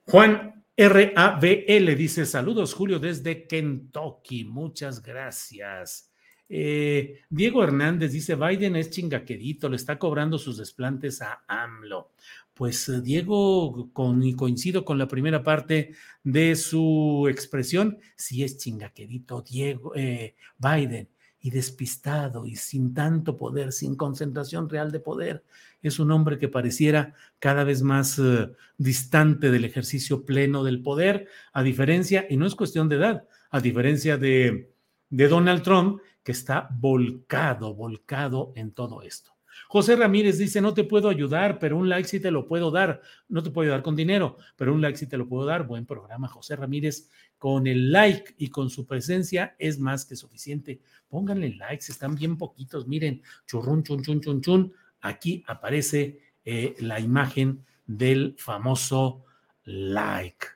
Juan 0.05 0.65
RABL 0.77 1.97
dice: 1.97 2.27
Saludos, 2.27 2.75
Julio, 2.75 2.99
desde 2.99 3.47
Kentucky. 3.47 4.45
Muchas 4.45 5.03
gracias. 5.03 6.11
Eh, 6.49 7.21
Diego 7.31 7.65
Hernández 7.65 8.13
dice: 8.13 8.35
Biden 8.35 8.77
es 8.77 8.91
chingaquerito, 8.91 9.69
le 9.69 9.77
está 9.77 9.99
cobrando 9.99 10.39
sus 10.39 10.59
desplantes 10.59 11.23
a 11.23 11.45
AMLO. 11.49 12.11
Pues 12.53 13.03
Diego, 13.03 13.91
con, 13.93 14.23
y 14.23 14.35
coincido 14.35 14.85
con 14.85 14.97
la 14.97 15.09
primera 15.09 15.43
parte 15.43 15.93
de 16.23 16.55
su 16.55 17.27
expresión, 17.29 17.99
sí 18.15 18.45
es 18.45 18.59
chingaquerito 18.59 19.43
Diego, 19.43 19.93
Biden 19.93 21.09
y 21.45 21.51
despistado 21.51 22.47
y 22.47 22.57
sin 22.57 22.95
tanto 22.95 23.37
poder, 23.37 23.71
sin 23.73 23.97
concentración 23.97 24.71
real 24.71 24.91
de 24.91 24.99
poder. 24.99 25.45
Es 25.83 25.99
un 25.99 26.11
hombre 26.11 26.39
que 26.39 26.49
pareciera 26.49 27.13
cada 27.39 27.65
vez 27.65 27.83
más 27.83 28.19
eh, 28.19 28.51
distante 28.79 29.51
del 29.51 29.67
ejercicio 29.67 30.25
pleno 30.25 30.65
del 30.65 30.81
poder, 30.81 31.29
a 31.53 31.63
diferencia, 31.63 32.27
y 32.31 32.39
no 32.39 32.47
es 32.47 32.55
cuestión 32.55 32.89
de 32.89 32.97
edad, 32.97 33.29
a 33.51 33.61
diferencia 33.61 34.17
de, 34.17 34.73
de 35.11 35.29
Donald 35.29 35.63
Trump, 35.63 36.01
que 36.23 36.33
está 36.33 36.67
volcado, 36.81 37.75
volcado 37.75 38.55
en 38.57 38.73
todo 38.73 39.03
esto. 39.03 39.34
José 39.75 39.97
Ramírez 39.97 40.39
dice, 40.39 40.61
no 40.61 40.73
te 40.73 40.85
puedo 40.85 41.09
ayudar, 41.09 41.59
pero 41.59 41.77
un 41.77 41.89
like 41.89 42.09
sí 42.09 42.21
te 42.21 42.31
lo 42.31 42.47
puedo 42.47 42.71
dar. 42.71 43.03
No 43.29 43.43
te 43.43 43.51
puedo 43.51 43.65
ayudar 43.65 43.83
con 43.83 43.97
dinero, 43.97 44.39
pero 44.55 44.73
un 44.73 44.81
like 44.81 44.97
sí 44.97 45.09
te 45.09 45.19
lo 45.19 45.29
puedo 45.29 45.47
dar. 45.47 45.67
Buen 45.67 45.85
programa, 45.85 46.29
José 46.29 46.55
Ramírez. 46.55 47.11
Con 47.39 47.67
el 47.67 47.91
like 47.91 48.37
y 48.39 48.51
con 48.51 48.71
su 48.71 48.87
presencia 48.87 49.57
es 49.59 49.81
más 49.81 50.07
que 50.07 50.15
suficiente. 50.15 50.81
Pónganle 51.09 51.57
likes, 51.57 51.87
están 51.89 52.15
bien 52.15 52.39
poquitos. 52.39 52.87
Miren, 52.87 53.21
churrun, 53.49 53.83
chun, 53.83 54.01
chun, 54.05 54.21
chun, 54.21 54.41
chun. 54.41 54.73
Aquí 55.01 55.43
aparece 55.49 56.21
eh, 56.45 56.77
la 56.79 57.01
imagen 57.01 57.65
del 57.85 58.37
famoso 58.39 59.25
like. 59.65 60.47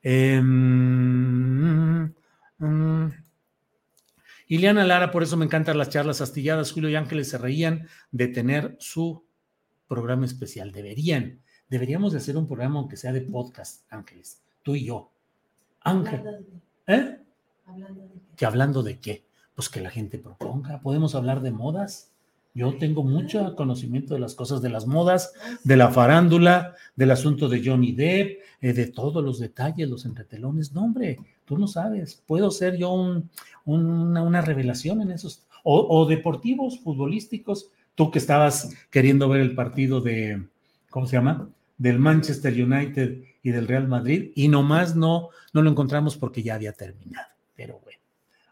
Em, 0.00 0.59
Ileana 4.50 4.84
Lara, 4.84 5.12
por 5.12 5.22
eso 5.22 5.36
me 5.36 5.44
encantan 5.44 5.78
las 5.78 5.90
charlas 5.90 6.20
astilladas. 6.20 6.72
Julio 6.72 6.90
y 6.90 6.96
Ángeles 6.96 7.30
se 7.30 7.38
reían 7.38 7.86
de 8.10 8.26
tener 8.26 8.76
su 8.80 9.24
programa 9.86 10.26
especial. 10.26 10.72
Deberían, 10.72 11.40
deberíamos 11.68 12.10
de 12.10 12.18
hacer 12.18 12.36
un 12.36 12.48
programa 12.48 12.80
aunque 12.80 12.96
sea 12.96 13.12
de 13.12 13.20
podcast, 13.20 13.86
Ángeles, 13.92 14.42
tú 14.64 14.74
y 14.74 14.86
yo. 14.86 15.12
Ángel. 15.82 16.24
¿Eh? 16.88 17.20
Hablando 17.64 18.02
de 18.02 18.10
¿Que 18.36 18.44
hablando 18.44 18.82
de 18.82 18.98
qué? 18.98 19.24
Pues 19.54 19.68
que 19.68 19.80
la 19.80 19.90
gente 19.90 20.18
proponga. 20.18 20.80
Podemos 20.80 21.14
hablar 21.14 21.42
de 21.42 21.52
modas. 21.52 22.10
Yo 22.52 22.76
tengo 22.78 23.04
mucho 23.04 23.54
conocimiento 23.54 24.14
de 24.14 24.20
las 24.20 24.34
cosas 24.34 24.60
de 24.60 24.70
las 24.70 24.86
modas, 24.86 25.32
de 25.62 25.76
la 25.76 25.90
farándula, 25.90 26.74
del 26.96 27.12
asunto 27.12 27.48
de 27.48 27.62
Johnny 27.64 27.92
Depp, 27.92 28.40
eh, 28.60 28.72
de 28.72 28.86
todos 28.88 29.24
los 29.24 29.38
detalles, 29.38 29.88
los 29.88 30.04
entretelones. 30.04 30.72
No, 30.72 30.82
hombre, 30.82 31.18
tú 31.44 31.56
no 31.58 31.68
sabes. 31.68 32.22
Puedo 32.26 32.50
ser 32.50 32.76
yo 32.76 33.22
una, 33.64 34.40
revelación 34.40 35.00
en 35.00 35.12
esos. 35.12 35.44
O, 35.62 36.06
deportivos, 36.06 36.80
futbolísticos. 36.80 37.68
Tú 37.94 38.10
que 38.10 38.18
estabas 38.18 38.74
queriendo 38.90 39.28
ver 39.28 39.42
el 39.42 39.54
partido 39.54 40.00
de, 40.00 40.42
¿cómo 40.88 41.06
se 41.06 41.16
llama? 41.16 41.48
Del 41.78 41.98
Manchester 41.98 42.52
United 42.52 43.22
y 43.42 43.50
del 43.50 43.68
Real 43.68 43.88
Madrid, 43.88 44.32
y 44.34 44.48
nomás 44.48 44.96
no, 44.96 45.28
no 45.52 45.62
lo 45.62 45.70
encontramos 45.70 46.16
porque 46.16 46.42
ya 46.42 46.54
había 46.54 46.72
terminado. 46.72 47.28
Pero 47.54 47.80
bueno, 47.84 48.00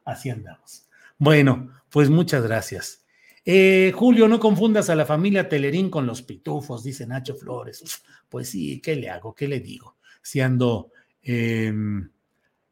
así 0.05 0.31
andamos. 0.31 0.87
Bueno, 1.19 1.71
pues 1.91 2.11
muchas 2.11 2.43
gracias. 2.43 3.03
Eh, 3.51 3.93
Julio, 3.95 4.29
no 4.29 4.39
confundas 4.39 4.91
a 4.91 4.95
la 4.95 5.07
familia 5.07 5.49
Telerín 5.49 5.89
con 5.89 6.05
los 6.07 6.21
pitufos, 6.21 6.85
dice 6.85 7.07
Nacho 7.07 7.35
Flores. 7.35 8.03
Pues 8.29 8.51
sí, 8.51 8.79
¿qué 8.79 8.95
le 8.95 9.09
hago? 9.09 9.35
¿Qué 9.35 9.49
le 9.49 9.61
digo? 9.61 9.97
Si 10.21 10.39
ando 10.43 10.93
em, 11.23 12.11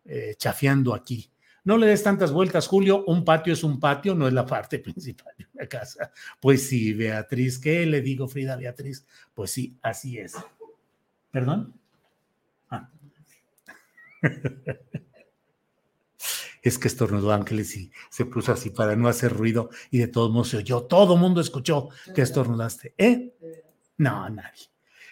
eh, 0.04 0.34
chafeando 0.36 0.92
aquí. 0.92 1.32
No 1.64 1.78
le 1.78 1.86
des 1.86 2.02
tantas 2.02 2.30
vueltas, 2.30 2.66
Julio. 2.66 3.06
Un 3.06 3.24
patio 3.24 3.54
es 3.54 3.64
un 3.64 3.80
patio, 3.80 4.14
no 4.14 4.28
es 4.28 4.34
la 4.34 4.44
parte 4.44 4.78
principal 4.80 5.32
de 5.38 5.46
una 5.54 5.66
casa. 5.66 6.12
Pues 6.38 6.68
sí, 6.68 6.92
Beatriz, 6.92 7.58
¿qué 7.58 7.86
le 7.86 8.02
digo, 8.02 8.28
Frida 8.28 8.54
Beatriz? 8.54 9.06
Pues 9.32 9.52
sí, 9.52 9.78
así 9.80 10.18
es. 10.18 10.34
¿Perdón? 11.30 11.72
Ah. 12.68 12.90
es 16.68 16.78
que 16.78 16.88
estornudó 16.88 17.32
Ángeles 17.32 17.76
y 17.76 17.92
se 18.10 18.24
puso 18.24 18.52
así 18.52 18.70
para 18.70 18.96
no 18.96 19.08
hacer 19.08 19.32
ruido 19.32 19.70
y 19.90 19.98
de 19.98 20.08
todos 20.08 20.32
modos 20.32 20.48
se 20.48 20.56
oyó. 20.56 20.82
Todo 20.82 21.14
el 21.14 21.20
mundo 21.20 21.40
escuchó 21.40 21.90
que 22.14 22.22
estornudaste. 22.22 22.94
¿Eh? 22.98 23.34
No, 23.98 24.28
nadie. 24.28 24.64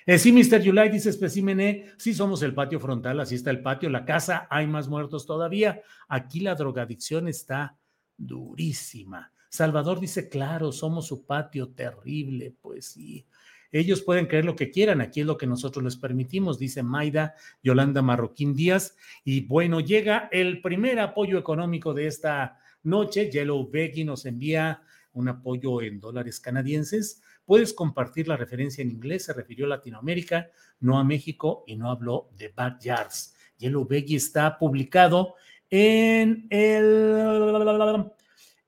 Eh, 0.06 0.18
sí, 0.18 0.32
Mr. 0.32 0.60
Yulai 0.60 0.90
dice 0.90 1.10
especímené, 1.10 1.92
sí 1.96 2.12
somos 2.12 2.42
el 2.42 2.54
patio 2.54 2.80
frontal, 2.80 3.20
así 3.20 3.36
está 3.36 3.50
el 3.50 3.62
patio, 3.62 3.88
la 3.88 4.04
casa, 4.04 4.48
hay 4.50 4.66
más 4.66 4.88
muertos 4.88 5.26
todavía. 5.26 5.80
Aquí 6.08 6.40
la 6.40 6.54
drogadicción 6.56 7.28
está 7.28 7.78
durísima. 8.16 9.32
Salvador 9.48 10.00
dice, 10.00 10.28
claro, 10.28 10.72
somos 10.72 11.06
su 11.06 11.24
patio 11.24 11.68
terrible, 11.68 12.52
pues 12.60 12.86
sí. 12.86 13.24
Ellos 13.74 14.02
pueden 14.02 14.26
creer 14.26 14.44
lo 14.44 14.56
que 14.56 14.70
quieran, 14.70 15.00
aquí 15.00 15.20
es 15.20 15.26
lo 15.26 15.36
que 15.36 15.46
nosotros 15.46 15.84
les 15.84 15.96
permitimos, 15.96 16.58
dice 16.58 16.82
Maida 16.82 17.34
Yolanda 17.62 18.02
Marroquín 18.02 18.54
Díaz. 18.54 18.96
Y 19.24 19.42
bueno, 19.46 19.80
llega 19.80 20.28
el 20.30 20.62
primer 20.62 21.00
apoyo 21.00 21.38
económico 21.38 21.92
de 21.92 22.06
esta 22.06 22.58
noche. 22.82 23.30
Yellow 23.30 23.68
Becky 23.68 24.04
nos 24.04 24.26
envía 24.26 24.82
un 25.12 25.28
apoyo 25.28 25.82
en 25.82 26.00
dólares 26.00 26.40
canadienses 26.40 27.20
Puedes 27.44 27.74
compartir 27.74 28.26
la 28.26 28.36
referencia 28.36 28.82
en 28.82 28.90
inglés, 28.90 29.26
se 29.26 29.32
refirió 29.34 29.66
a 29.66 29.70
Latinoamérica, 29.70 30.50
no 30.80 30.98
a 30.98 31.04
México 31.04 31.64
y 31.66 31.76
no 31.76 31.90
habló 31.90 32.30
de 32.36 32.48
backyards. 32.48 33.34
Yellow 33.58 33.86
Beggy 33.86 34.16
está 34.16 34.58
publicado 34.58 35.34
en 35.68 36.46
el, 36.48 37.52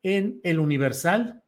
en 0.02 0.40
el 0.42 0.58
Universal. 0.58 1.42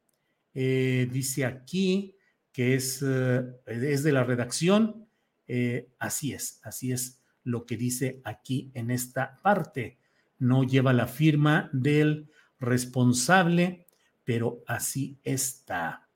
Eh, 0.54 1.08
dice 1.12 1.44
aquí 1.44 2.14
que 2.58 2.74
es, 2.74 3.04
eh, 3.06 3.44
es 3.66 4.02
de 4.02 4.10
la 4.10 4.24
redacción. 4.24 5.06
Eh, 5.46 5.90
así 6.00 6.32
es, 6.32 6.60
así 6.64 6.90
es 6.90 7.22
lo 7.44 7.66
que 7.66 7.76
dice 7.76 8.20
aquí 8.24 8.72
en 8.74 8.90
esta 8.90 9.36
parte. 9.44 10.00
No 10.40 10.64
lleva 10.64 10.92
la 10.92 11.06
firma 11.06 11.70
del 11.72 12.28
responsable, 12.58 13.86
pero 14.24 14.64
así 14.66 15.20
está. 15.22 16.08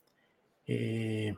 Eh, 0.67 1.37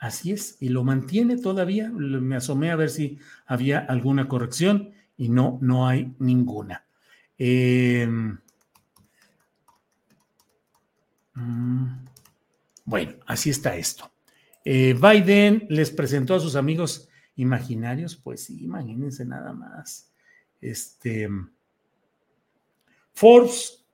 así 0.00 0.32
es, 0.32 0.58
y 0.60 0.68
lo 0.68 0.84
mantiene 0.84 1.38
todavía. 1.38 1.88
Me 1.88 2.36
asomé 2.36 2.70
a 2.70 2.76
ver 2.76 2.90
si 2.90 3.18
había 3.46 3.78
alguna 3.78 4.28
corrección 4.28 4.92
y 5.16 5.30
no, 5.30 5.58
no 5.62 5.88
hay 5.88 6.14
ninguna. 6.18 6.84
Mm, 7.38 8.32
bueno, 12.86 13.16
así 13.26 13.50
está 13.50 13.76
esto. 13.76 14.10
Eh, 14.64 14.94
Biden 14.94 15.66
les 15.68 15.90
presentó 15.90 16.34
a 16.34 16.40
sus 16.40 16.56
amigos 16.56 17.08
imaginarios, 17.36 18.16
pues 18.16 18.44
sí, 18.44 18.64
imagínense 18.64 19.26
nada 19.26 19.52
más. 19.52 20.10
Este 20.60 21.28
Forbes 23.12 23.86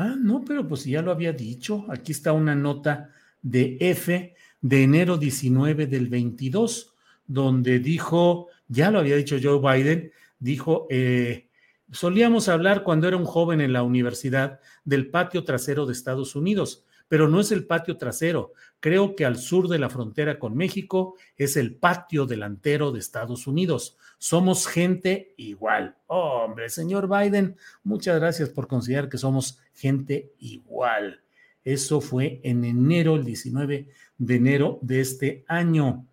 Ah, 0.00 0.14
no, 0.16 0.44
pero 0.44 0.66
pues 0.66 0.84
ya 0.84 1.02
lo 1.02 1.10
había 1.10 1.32
dicho. 1.32 1.84
Aquí 1.88 2.12
está 2.12 2.32
una 2.32 2.54
nota 2.54 3.10
de 3.42 3.76
F 3.80 4.32
de 4.60 4.82
enero 4.84 5.18
19 5.18 5.88
del 5.88 6.08
22, 6.08 6.94
donde 7.26 7.80
dijo, 7.80 8.46
ya 8.68 8.92
lo 8.92 9.00
había 9.00 9.16
dicho 9.16 9.38
Joe 9.42 9.58
Biden, 9.58 10.12
dijo, 10.38 10.86
eh, 10.88 11.47
solíamos 11.90 12.48
hablar 12.48 12.82
cuando 12.82 13.08
era 13.08 13.16
un 13.16 13.24
joven 13.24 13.60
en 13.60 13.72
la 13.72 13.82
universidad 13.82 14.60
del 14.84 15.10
patio 15.10 15.44
trasero 15.44 15.86
de 15.86 15.92
Estados 15.92 16.36
Unidos 16.36 16.84
pero 17.08 17.28
no 17.28 17.40
es 17.40 17.50
el 17.50 17.66
patio 17.66 17.96
trasero. 17.96 18.52
Creo 18.80 19.16
que 19.16 19.24
al 19.24 19.38
sur 19.38 19.68
de 19.68 19.78
la 19.78 19.88
frontera 19.88 20.38
con 20.38 20.54
México 20.56 21.16
es 21.36 21.56
el 21.56 21.74
patio 21.74 22.26
delantero 22.26 22.92
de 22.92 23.00
Estados 23.00 23.46
Unidos. 23.46 23.96
Somos 24.18 24.66
gente 24.66 25.34
igual. 25.38 25.96
hombre, 26.06 26.68
señor 26.68 27.08
Biden, 27.08 27.56
muchas 27.82 28.20
gracias 28.20 28.50
por 28.50 28.68
considerar 28.68 29.08
que 29.08 29.18
somos 29.18 29.58
gente 29.74 30.32
igual. 30.38 31.22
Eso 31.64 32.00
fue 32.00 32.40
en 32.44 32.64
enero, 32.64 33.16
el 33.16 33.24
19 33.24 33.88
de 34.18 34.34
enero 34.34 34.78
de 34.82 35.00
este 35.00 35.44
año. 35.48 36.06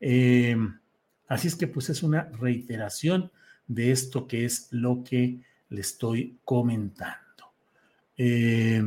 Eh, 0.00 0.56
así 1.28 1.48
es 1.48 1.56
que 1.56 1.66
pues 1.66 1.90
es 1.90 2.02
una 2.02 2.24
reiteración 2.38 3.30
de 3.70 3.92
esto 3.92 4.26
que 4.26 4.44
es 4.44 4.66
lo 4.72 5.04
que 5.04 5.40
le 5.68 5.80
estoy 5.80 6.36
comentando. 6.44 7.52
Eh, 8.16 8.82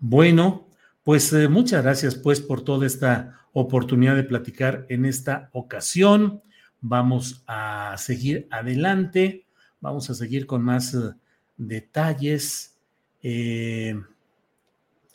bueno, 0.00 0.66
pues 1.04 1.30
eh, 1.34 1.46
muchas 1.46 1.82
gracias 1.82 2.14
pues 2.14 2.40
por 2.40 2.62
toda 2.62 2.86
esta 2.86 3.38
oportunidad 3.52 4.16
de 4.16 4.24
platicar 4.24 4.86
en 4.88 5.04
esta 5.04 5.50
ocasión. 5.52 6.42
Vamos 6.80 7.44
a 7.46 7.94
seguir 7.98 8.48
adelante, 8.50 9.44
vamos 9.80 10.08
a 10.08 10.14
seguir 10.14 10.46
con 10.46 10.62
más 10.62 10.94
eh, 10.94 11.12
detalles. 11.58 12.74
Eh, 13.22 14.00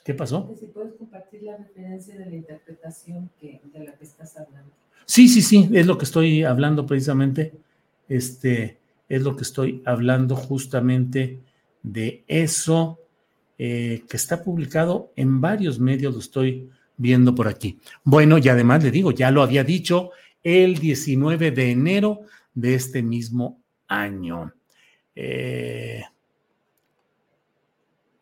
¿Qué 0.06 0.14
pasó? 0.14 0.56
Si 0.60 0.68
puedes 0.68 0.94
compartir 0.94 1.42
la 1.44 1.58
referencia 1.58 2.16
de 2.16 2.28
la 2.28 2.36
interpretación 2.36 3.32
que, 3.42 3.60
de 3.74 3.86
la 3.86 3.94
que 3.94 4.04
estás 4.04 4.38
hablando. 4.38 4.72
Sí, 5.06 5.28
sí, 5.28 5.42
sí, 5.42 5.68
es 5.74 5.88
lo 5.88 5.98
que 5.98 6.06
estoy 6.06 6.44
hablando 6.44 6.86
precisamente. 6.86 7.54
Este 8.08 8.80
es 9.10 9.22
lo 9.22 9.36
que 9.36 9.44
estoy 9.44 9.82
hablando 9.86 10.36
justamente 10.36 11.42
de 11.84 12.24
eso. 12.28 13.00
Eh, 13.60 14.04
que 14.08 14.18
está 14.18 14.44
publicado 14.44 15.12
en 15.16 15.42
varios 15.42 15.80
medios, 15.80 16.14
lo 16.14 16.20
estoy 16.20 16.70
viendo 16.96 17.34
por 17.34 17.48
aquí. 17.48 17.80
Bueno, 18.04 18.38
y 18.38 18.48
además 18.50 18.84
le 18.84 18.92
digo, 18.92 19.12
ya 19.12 19.32
lo 19.32 19.42
había 19.42 19.64
dicho 19.64 20.12
el 20.44 20.78
19 20.78 21.50
de 21.50 21.72
enero 21.72 22.22
de 22.54 22.76
este 22.76 23.02
mismo 23.02 23.60
año. 23.88 24.54
Eh, 25.16 26.04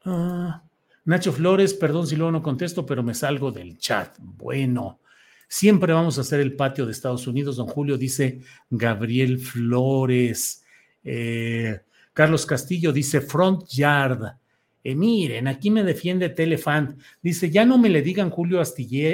ah, 0.05 0.63
Nacho 1.03 1.33
Flores, 1.33 1.73
perdón 1.73 2.07
si 2.07 2.15
luego 2.15 2.31
no 2.31 2.41
contesto, 2.41 2.85
pero 2.85 3.03
me 3.03 3.13
salgo 3.13 3.51
del 3.51 3.77
chat. 3.77 4.17
Bueno, 4.19 4.99
siempre 5.47 5.93
vamos 5.93 6.17
a 6.17 6.21
hacer 6.21 6.39
el 6.39 6.55
patio 6.55 6.85
de 6.85 6.91
Estados 6.91 7.27
Unidos, 7.27 7.57
don 7.57 7.67
Julio, 7.67 7.97
dice 7.97 8.41
Gabriel 8.69 9.39
Flores. 9.39 10.63
Eh, 11.03 11.79
Carlos 12.13 12.45
Castillo 12.45 12.91
dice 12.91 13.21
Front 13.21 13.67
Yard. 13.67 14.37
Eh, 14.83 14.95
miren, 14.95 15.47
aquí 15.47 15.71
me 15.71 15.83
defiende 15.83 16.29
Telefant. 16.29 16.99
Dice, 17.21 17.49
ya 17.49 17.65
no 17.65 17.77
me 17.77 17.89
le 17.89 18.01
digan 18.01 18.29
Julio, 18.29 18.61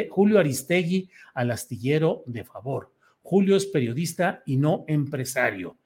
Julio 0.09 0.39
Aristegui 0.39 1.09
al 1.33 1.51
astillero 1.51 2.23
de 2.25 2.43
favor. 2.43 2.91
Julio 3.21 3.55
es 3.55 3.65
periodista 3.65 4.43
y 4.45 4.57
no 4.57 4.83
empresario. 4.87 5.77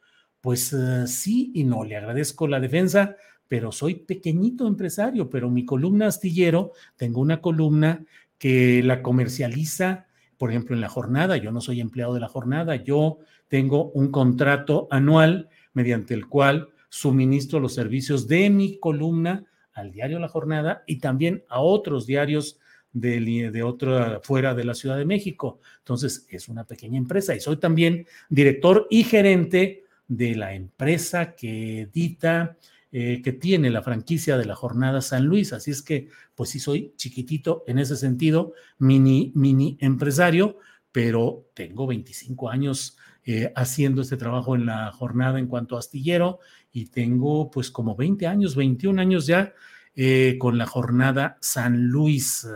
Pues 0.41 0.73
eh, 0.73 1.08
sí 1.08 1.51
y 1.53 1.63
no, 1.63 1.84
le 1.84 1.95
agradezco 1.95 2.47
la 2.47 2.60
defensa, 2.60 3.15
pero 3.47 3.71
soy 3.71 3.95
pequeñito 3.95 4.67
empresario, 4.67 5.29
pero 5.29 5.49
mi 5.49 5.65
columna 5.65 6.08
astillero, 6.08 6.71
tengo 6.95 7.21
una 7.21 7.41
columna 7.41 8.03
que 8.38 8.81
la 8.84 9.01
comercializa, 9.01 10.08
por 10.38 10.50
ejemplo, 10.50 10.76
en 10.76 10.82
la 10.82 10.89
jornada, 10.89 11.38
yo 11.38 11.52
no 11.52 11.62
soy 11.62 11.82
empleado 11.82 12.13
de 12.13 12.19
la 12.19 12.28
jornada, 12.28 12.76
yo 12.76 13.19
tengo 13.48 13.91
un 13.91 14.12
contrato 14.12 14.88
anual 14.91 15.50
mediante 15.74 16.13
el 16.13 16.28
cual 16.28 16.69
suministro 16.89 17.60
los 17.60 17.74
servicios 17.74 18.28
de 18.28 18.50
mi 18.50 18.80
columna 18.80 19.45
al 19.74 19.91
diario 19.91 20.19
La 20.19 20.30
Jornada 20.30 20.84
y 20.88 20.98
también 21.00 21.43
a 21.50 21.60
otros 21.60 22.06
diarios 22.06 22.60
de, 22.93 23.52
de 23.52 23.63
otra 23.63 24.21
fuera 24.24 24.56
de 24.56 24.63
la 24.63 24.74
Ciudad 24.74 24.98
de 24.98 25.06
México. 25.06 25.60
Entonces, 25.80 26.26
es 26.30 26.48
una 26.48 26.63
pequeña 26.63 26.98
empresa 26.98 27.36
y 27.36 27.41
soy 27.41 27.58
también 27.58 28.08
director 28.30 28.88
y 28.89 29.04
gerente 29.04 29.84
de 30.08 30.36
la 30.36 30.54
empresa 30.54 31.36
que 31.36 31.82
edita, 31.82 32.58
eh, 32.97 33.21
que 33.21 33.34
tiene 33.34 33.69
la 33.71 33.81
franquicia 33.81 34.38
de 34.38 34.45
la 34.45 34.55
Jornada 34.55 35.01
San 35.01 35.25
Luis. 35.25 35.51
Así 35.51 35.69
es 35.69 35.81
que, 35.81 36.08
pues 36.34 36.51
sí, 36.51 36.62
soy 36.62 36.93
chiquitito 36.95 37.65
en 37.67 37.77
ese 37.77 37.97
sentido, 37.97 38.53
mini, 38.77 39.34
mini 39.36 39.77
empresario, 39.81 40.60
pero 40.93 41.49
tengo 41.53 41.88
25 41.88 42.49
años 42.49 42.97
eh, 43.25 43.51
haciendo 43.53 44.01
este 44.01 44.15
trabajo 44.15 44.55
en 44.55 44.65
la 44.65 44.93
jornada 44.93 45.39
en 45.39 45.47
cuanto 45.47 45.75
a 45.75 45.79
astillero 45.79 46.39
y 46.71 46.86
tengo 46.86 47.51
pues 47.51 47.69
como 47.69 47.97
20 47.97 48.27
años, 48.27 48.55
21 48.55 49.01
años 49.01 49.27
ya 49.27 49.53
eh, 49.93 50.38
con 50.39 50.58
la 50.58 50.65
jornada 50.65 51.38
San 51.41 51.88
Luis. 51.88 52.47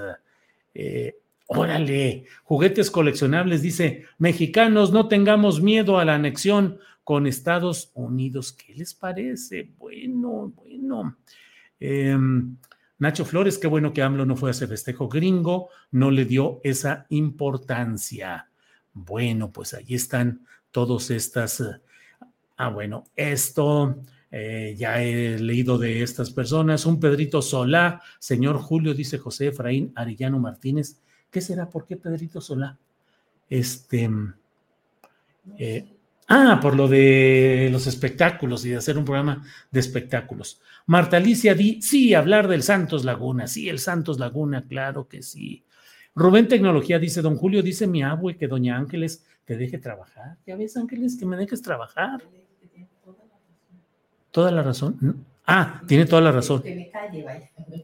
Órale, 1.47 2.23
juguetes 2.43 2.89
coleccionables, 2.91 3.62
dice, 3.62 4.06
mexicanos, 4.17 4.93
no 4.93 5.10
tengamos 5.10 5.62
miedo 5.62 5.99
a 5.99 6.06
la 6.06 6.15
anexión 6.15 6.80
con 7.10 7.26
Estados 7.26 7.89
Unidos. 7.95 8.54
¿Qué 8.54 8.72
les 8.76 8.93
parece? 8.93 9.67
Bueno, 9.80 10.54
bueno. 10.56 11.17
Em, 11.80 12.56
Nacho 13.00 13.26
Flores, 13.26 13.58
qué 13.58 13.65
bueno 13.65 13.91
que 13.91 14.04
AMLO 14.04 14.28
no 14.28 14.36
fue 14.36 14.52
a 14.52 14.52
ese 14.52 14.67
festejo 14.67 15.10
gringo, 15.10 15.69
no 15.89 16.12
le 16.12 16.26
dio 16.26 16.62
esa 16.63 17.08
importancia. 17.10 18.48
Bueno, 18.93 19.52
pues 19.52 19.74
ahí 19.74 19.95
están 19.95 20.45
todas 20.69 21.10
estas. 21.10 21.62
Eh, 21.62 21.82
ah, 22.58 22.69
bueno, 22.69 23.06
esto 23.15 24.04
eh, 24.30 24.76
ya 24.78 25.02
he 25.02 25.39
leído 25.39 25.80
de 25.80 26.04
estas 26.04 26.30
personas. 26.30 26.86
Un 26.86 27.00
Pedrito 27.00 27.41
Solá, 27.41 28.04
señor 28.19 28.60
Julio, 28.60 28.93
dice 28.93 29.17
José 29.17 29.48
Efraín 29.48 29.93
Arellano 29.95 30.38
Martínez. 30.38 31.00
¿Qué 31.32 31.41
será? 31.41 31.67
¿Por 31.72 31.88
qué 31.88 31.98
Pedrito 31.98 32.39
Solá? 32.39 32.78
Este. 33.50 34.08
Eh, 35.58 35.95
Ah, 36.32 36.60
por 36.62 36.76
lo 36.76 36.88
de 36.88 37.70
los 37.72 37.88
espectáculos 37.88 38.63
y 38.63 38.70
de 38.70 38.78
hacer 38.78 39.00
un 39.00 39.04
programa 39.04 39.44
de 39.72 39.80
espectáculos. 39.80 40.62
Marta 40.86 41.18
Alicia 41.18 41.56
di, 41.56 41.82
sí, 41.82 42.13
hablar 42.13 42.48
del 42.48 42.62
Santos 42.62 43.04
Laguna, 43.04 43.48
sí, 43.48 43.68
el 43.68 43.80
Santos 43.80 44.20
Laguna, 44.20 44.63
claro 44.68 45.08
que 45.08 45.24
sí. 45.24 45.63
Rubén 46.13 46.48
Tecnología 46.48 47.00
dice, 47.00 47.24
don 47.24 47.36
Julio, 47.36 47.63
dice 47.63 47.88
mi 47.88 48.04
abue 48.04 48.38
que 48.38 48.48
doña 48.48 48.78
Ángeles 48.78 49.26
te 49.44 49.58
deje 49.58 49.80
trabajar. 49.80 50.38
Ya 50.46 50.56
ves, 50.56 50.78
Ángeles, 50.78 51.18
que 51.18 51.26
me 51.26 51.36
dejes 51.36 51.63
trabajar. 51.63 52.22
Toda 54.30 54.52
la 54.52 54.62
razón. 54.62 55.26
Ah, 55.48 55.82
tiene 55.88 56.06
toda 56.06 56.22
la 56.22 56.32
razón. 56.32 56.62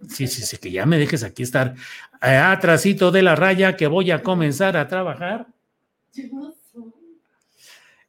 Sí, 0.07 0.27
sí, 0.27 0.43
sí, 0.43 0.57
que 0.57 0.69
ya 0.69 0.85
me 0.85 0.99
dejes 0.99 1.23
aquí 1.23 1.41
estar 1.41 1.73
eh, 2.21 2.35
atrasito 2.35 3.09
de 3.09 3.23
la 3.23 3.35
raya 3.35 3.75
que 3.75 3.87
voy 3.87 4.11
a 4.11 4.21
comenzar 4.21 4.77
a 4.77 4.87
trabajar. 4.87 5.47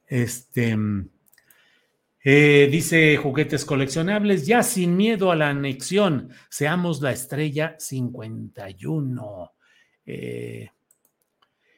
Este. 0.07 0.77
Eh, 2.29 2.69
dice 2.73 3.16
juguetes 3.19 3.64
coleccionables, 3.64 4.49
ya 4.49 4.64
sin 4.64 4.97
miedo 4.97 5.31
a 5.31 5.37
la 5.37 5.51
anexión, 5.51 6.31
seamos 6.51 7.01
la 7.01 7.12
estrella 7.12 7.77
51. 7.79 9.53
Eh, 10.05 10.71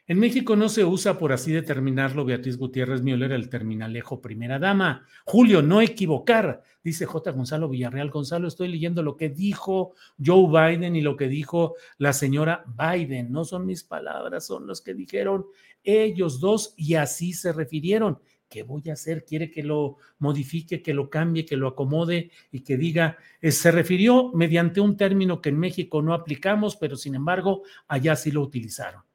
en 0.08 0.18
México 0.18 0.56
no 0.56 0.70
se 0.70 0.86
usa, 0.86 1.18
por 1.18 1.32
así 1.32 1.52
determinarlo, 1.52 2.24
Beatriz 2.24 2.56
Gutiérrez 2.56 3.02
Müller, 3.02 3.30
el 3.30 3.50
terminalejo 3.50 4.22
primera 4.22 4.58
dama. 4.58 5.06
Julio, 5.26 5.60
no 5.60 5.82
equivocar, 5.82 6.62
dice 6.82 7.04
J. 7.04 7.30
Gonzalo 7.32 7.68
Villarreal. 7.68 8.08
Gonzalo, 8.08 8.48
estoy 8.48 8.68
leyendo 8.68 9.02
lo 9.02 9.18
que 9.18 9.28
dijo 9.28 9.92
Joe 10.18 10.48
Biden 10.48 10.96
y 10.96 11.02
lo 11.02 11.14
que 11.14 11.28
dijo 11.28 11.74
la 11.98 12.14
señora 12.14 12.64
Biden. 12.66 13.30
No 13.30 13.44
son 13.44 13.66
mis 13.66 13.84
palabras, 13.84 14.46
son 14.46 14.66
los 14.66 14.80
que 14.80 14.94
dijeron 14.94 15.44
ellos 15.84 16.40
dos 16.40 16.72
y 16.78 16.94
así 16.94 17.34
se 17.34 17.52
refirieron. 17.52 18.18
¿Qué 18.48 18.62
voy 18.62 18.88
a 18.88 18.94
hacer? 18.94 19.26
¿Quiere 19.26 19.50
que 19.50 19.62
lo 19.62 19.98
modifique, 20.20 20.80
que 20.80 20.94
lo 20.94 21.10
cambie, 21.10 21.44
que 21.44 21.58
lo 21.58 21.68
acomode 21.68 22.30
y 22.50 22.60
que 22.60 22.78
diga, 22.78 23.18
eh, 23.42 23.52
se 23.52 23.70
refirió 23.70 24.32
mediante 24.32 24.80
un 24.80 24.96
término 24.96 25.42
que 25.42 25.50
en 25.50 25.58
México 25.58 26.00
no 26.00 26.14
aplicamos, 26.14 26.76
pero 26.76 26.96
sin 26.96 27.14
embargo 27.14 27.62
allá 27.88 28.16
sí 28.16 28.30
lo 28.30 28.40
utilizaron? 28.40 29.07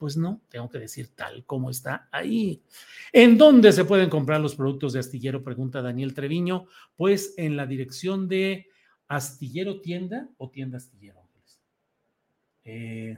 Pues 0.00 0.16
no, 0.16 0.40
tengo 0.48 0.70
que 0.70 0.78
decir 0.78 1.14
tal 1.14 1.44
como 1.44 1.68
está 1.68 2.08
ahí. 2.10 2.62
¿En 3.12 3.36
dónde 3.36 3.70
se 3.70 3.84
pueden 3.84 4.08
comprar 4.08 4.40
los 4.40 4.56
productos 4.56 4.94
de 4.94 5.00
Astillero? 5.00 5.44
Pregunta 5.44 5.82
Daniel 5.82 6.14
Treviño. 6.14 6.64
Pues 6.96 7.34
en 7.36 7.54
la 7.54 7.66
dirección 7.66 8.26
de 8.26 8.66
Astillero 9.08 9.82
Tienda 9.82 10.30
o 10.38 10.48
Tienda 10.48 10.78
Astillero. 10.78 11.20
Eh, 12.64 13.16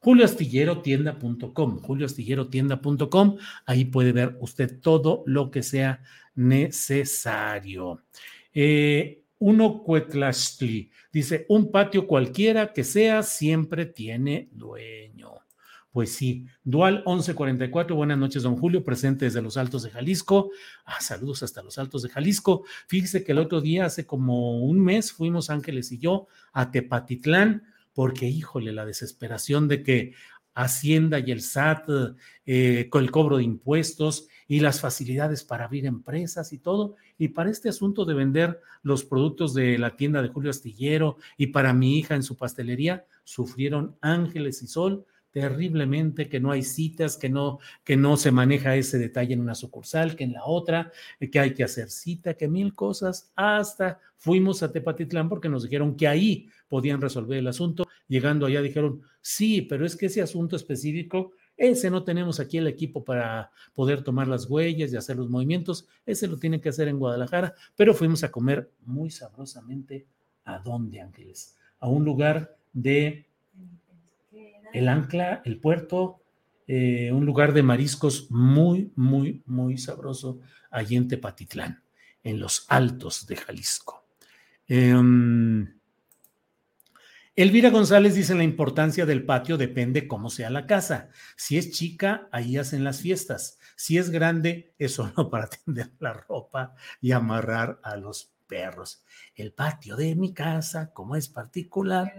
julioastillerotienda.com. 0.00 1.78
Julioastillerotienda.com. 1.78 3.36
Ahí 3.66 3.84
puede 3.84 4.12
ver 4.12 4.36
usted 4.40 4.80
todo 4.80 5.22
lo 5.26 5.50
que 5.50 5.62
sea 5.62 6.02
necesario. 6.34 8.02
Eh, 8.54 9.21
uno 9.42 9.82
Cuetlastli 9.82 10.88
dice: 11.12 11.46
un 11.48 11.72
patio 11.72 12.06
cualquiera 12.06 12.72
que 12.72 12.84
sea 12.84 13.24
siempre 13.24 13.86
tiene 13.86 14.48
dueño. 14.52 15.32
Pues 15.90 16.14
sí, 16.14 16.46
Dual 16.62 17.02
1144, 17.04 17.96
buenas 17.96 18.16
noches, 18.16 18.44
don 18.44 18.56
Julio, 18.56 18.84
presente 18.84 19.24
desde 19.24 19.42
los 19.42 19.56
Altos 19.56 19.82
de 19.82 19.90
Jalisco. 19.90 20.52
Ah, 20.84 21.00
saludos 21.00 21.42
hasta 21.42 21.60
los 21.60 21.76
Altos 21.76 22.02
de 22.04 22.08
Jalisco. 22.08 22.64
Fíjese 22.86 23.24
que 23.24 23.32
el 23.32 23.38
otro 23.38 23.60
día, 23.60 23.84
hace 23.84 24.06
como 24.06 24.62
un 24.62 24.80
mes, 24.80 25.12
fuimos 25.12 25.50
Ángeles 25.50 25.90
y 25.90 25.98
yo 25.98 26.28
a 26.52 26.70
Tepatitlán, 26.70 27.64
porque 27.92 28.28
híjole, 28.28 28.72
la 28.72 28.86
desesperación 28.86 29.66
de 29.66 29.82
que 29.82 30.14
Hacienda 30.54 31.18
y 31.18 31.32
el 31.32 31.42
SAT, 31.42 31.88
eh, 32.46 32.86
con 32.90 33.02
el 33.02 33.10
cobro 33.10 33.38
de 33.38 33.44
impuestos 33.44 34.28
y 34.52 34.60
las 34.60 34.82
facilidades 34.82 35.44
para 35.44 35.64
abrir 35.64 35.86
empresas 35.86 36.52
y 36.52 36.58
todo. 36.58 36.96
Y 37.16 37.28
para 37.28 37.48
este 37.48 37.70
asunto 37.70 38.04
de 38.04 38.12
vender 38.12 38.60
los 38.82 39.02
productos 39.02 39.54
de 39.54 39.78
la 39.78 39.96
tienda 39.96 40.20
de 40.20 40.28
Julio 40.28 40.50
Astillero 40.50 41.16
y 41.38 41.46
para 41.46 41.72
mi 41.72 41.96
hija 41.96 42.16
en 42.16 42.22
su 42.22 42.36
pastelería, 42.36 43.06
sufrieron 43.24 43.96
Ángeles 44.02 44.62
y 44.62 44.66
Sol 44.66 45.06
terriblemente, 45.30 46.28
que 46.28 46.38
no 46.38 46.50
hay 46.50 46.64
citas, 46.64 47.16
que 47.16 47.30
no, 47.30 47.60
que 47.82 47.96
no 47.96 48.18
se 48.18 48.30
maneja 48.30 48.76
ese 48.76 48.98
detalle 48.98 49.32
en 49.32 49.40
una 49.40 49.54
sucursal, 49.54 50.16
que 50.16 50.24
en 50.24 50.34
la 50.34 50.44
otra, 50.44 50.92
que 51.18 51.40
hay 51.40 51.54
que 51.54 51.64
hacer 51.64 51.88
cita, 51.88 52.34
que 52.34 52.46
mil 52.46 52.74
cosas, 52.74 53.32
hasta 53.34 54.00
fuimos 54.18 54.62
a 54.62 54.70
Tepatitlán 54.70 55.30
porque 55.30 55.48
nos 55.48 55.62
dijeron 55.62 55.96
que 55.96 56.08
ahí 56.08 56.50
podían 56.68 57.00
resolver 57.00 57.38
el 57.38 57.46
asunto. 57.46 57.84
Llegando 58.06 58.44
allá 58.44 58.60
dijeron, 58.60 59.00
sí, 59.22 59.62
pero 59.62 59.86
es 59.86 59.96
que 59.96 60.06
ese 60.06 60.20
asunto 60.20 60.56
específico, 60.56 61.32
ese 61.56 61.90
no 61.90 62.02
tenemos 62.02 62.40
aquí 62.40 62.58
el 62.58 62.66
equipo 62.66 63.04
para 63.04 63.50
poder 63.74 64.02
tomar 64.02 64.28
las 64.28 64.46
huellas 64.46 64.92
y 64.92 64.96
hacer 64.96 65.16
los 65.16 65.30
movimientos, 65.30 65.86
ese 66.06 66.26
lo 66.26 66.36
tienen 66.38 66.60
que 66.60 66.68
hacer 66.68 66.88
en 66.88 66.98
Guadalajara, 66.98 67.54
pero 67.76 67.94
fuimos 67.94 68.24
a 68.24 68.30
comer 68.30 68.70
muy 68.84 69.10
sabrosamente. 69.10 70.06
¿A 70.44 70.58
dónde, 70.58 71.00
Ángeles? 71.00 71.56
A 71.78 71.88
un 71.88 72.04
lugar 72.04 72.56
de 72.72 73.26
el 74.72 74.88
ancla, 74.88 75.42
el 75.44 75.60
puerto, 75.60 76.22
eh, 76.66 77.12
un 77.12 77.26
lugar 77.26 77.52
de 77.52 77.62
mariscos 77.62 78.30
muy, 78.30 78.90
muy, 78.96 79.42
muy 79.46 79.78
sabroso 79.78 80.40
allí 80.70 80.96
en 80.96 81.08
Tepatitlán, 81.08 81.82
en 82.24 82.40
los 82.40 82.64
altos 82.68 83.26
de 83.26 83.36
Jalisco. 83.36 84.04
Em, 84.66 85.74
Elvira 87.34 87.70
González 87.70 88.14
dice 88.14 88.34
la 88.34 88.44
importancia 88.44 89.06
del 89.06 89.24
patio 89.24 89.56
depende 89.56 90.06
cómo 90.06 90.28
sea 90.28 90.50
la 90.50 90.66
casa. 90.66 91.08
Si 91.36 91.56
es 91.56 91.70
chica, 91.70 92.28
ahí 92.30 92.58
hacen 92.58 92.84
las 92.84 93.00
fiestas. 93.00 93.58
Si 93.74 93.96
es 93.96 94.10
grande, 94.10 94.74
es 94.78 94.92
solo 94.92 95.12
para 95.30 95.46
tender 95.46 95.92
la 95.98 96.12
ropa 96.12 96.74
y 97.00 97.12
amarrar 97.12 97.80
a 97.82 97.96
los 97.96 98.32
perros. 98.46 99.02
El 99.34 99.54
patio 99.54 99.96
de 99.96 100.14
mi 100.14 100.34
casa, 100.34 100.92
como 100.92 101.16
es 101.16 101.28
particular, 101.28 102.12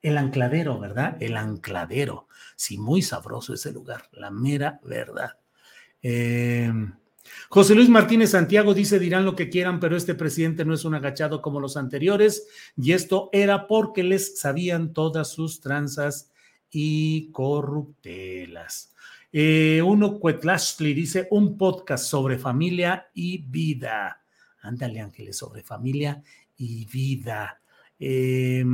el 0.00 0.18
ancladero, 0.18 0.80
¿verdad? 0.80 1.16
El 1.20 1.36
ancladero. 1.36 2.28
Sí, 2.56 2.78
muy 2.78 3.02
sabroso 3.02 3.52
ese 3.52 3.72
lugar, 3.72 4.08
la 4.12 4.30
mera 4.30 4.80
verdad. 4.82 5.38
Em, 6.00 6.94
José 7.48 7.74
Luis 7.74 7.88
Martínez 7.88 8.30
Santiago 8.30 8.74
dice, 8.74 8.98
dirán 8.98 9.24
lo 9.24 9.36
que 9.36 9.48
quieran, 9.48 9.78
pero 9.80 9.96
este 9.96 10.14
presidente 10.14 10.64
no 10.64 10.74
es 10.74 10.84
un 10.84 10.94
agachado 10.94 11.42
como 11.42 11.60
los 11.60 11.76
anteriores, 11.76 12.46
y 12.76 12.92
esto 12.92 13.28
era 13.32 13.66
porque 13.66 14.02
les 14.02 14.38
sabían 14.38 14.92
todas 14.92 15.30
sus 15.30 15.60
tranzas 15.60 16.30
y 16.70 17.30
corruptelas. 17.30 18.94
Eh, 19.32 19.80
uno 19.82 20.18
Cuetlashli 20.18 20.92
dice, 20.92 21.28
un 21.30 21.56
podcast 21.56 22.04
sobre 22.04 22.38
familia 22.38 23.08
y 23.14 23.38
vida. 23.38 24.22
Ándale, 24.60 25.00
Ángeles, 25.00 25.36
sobre 25.36 25.62
familia 25.62 26.22
y 26.56 26.84
vida. 26.86 27.60
Eh, 27.98 28.64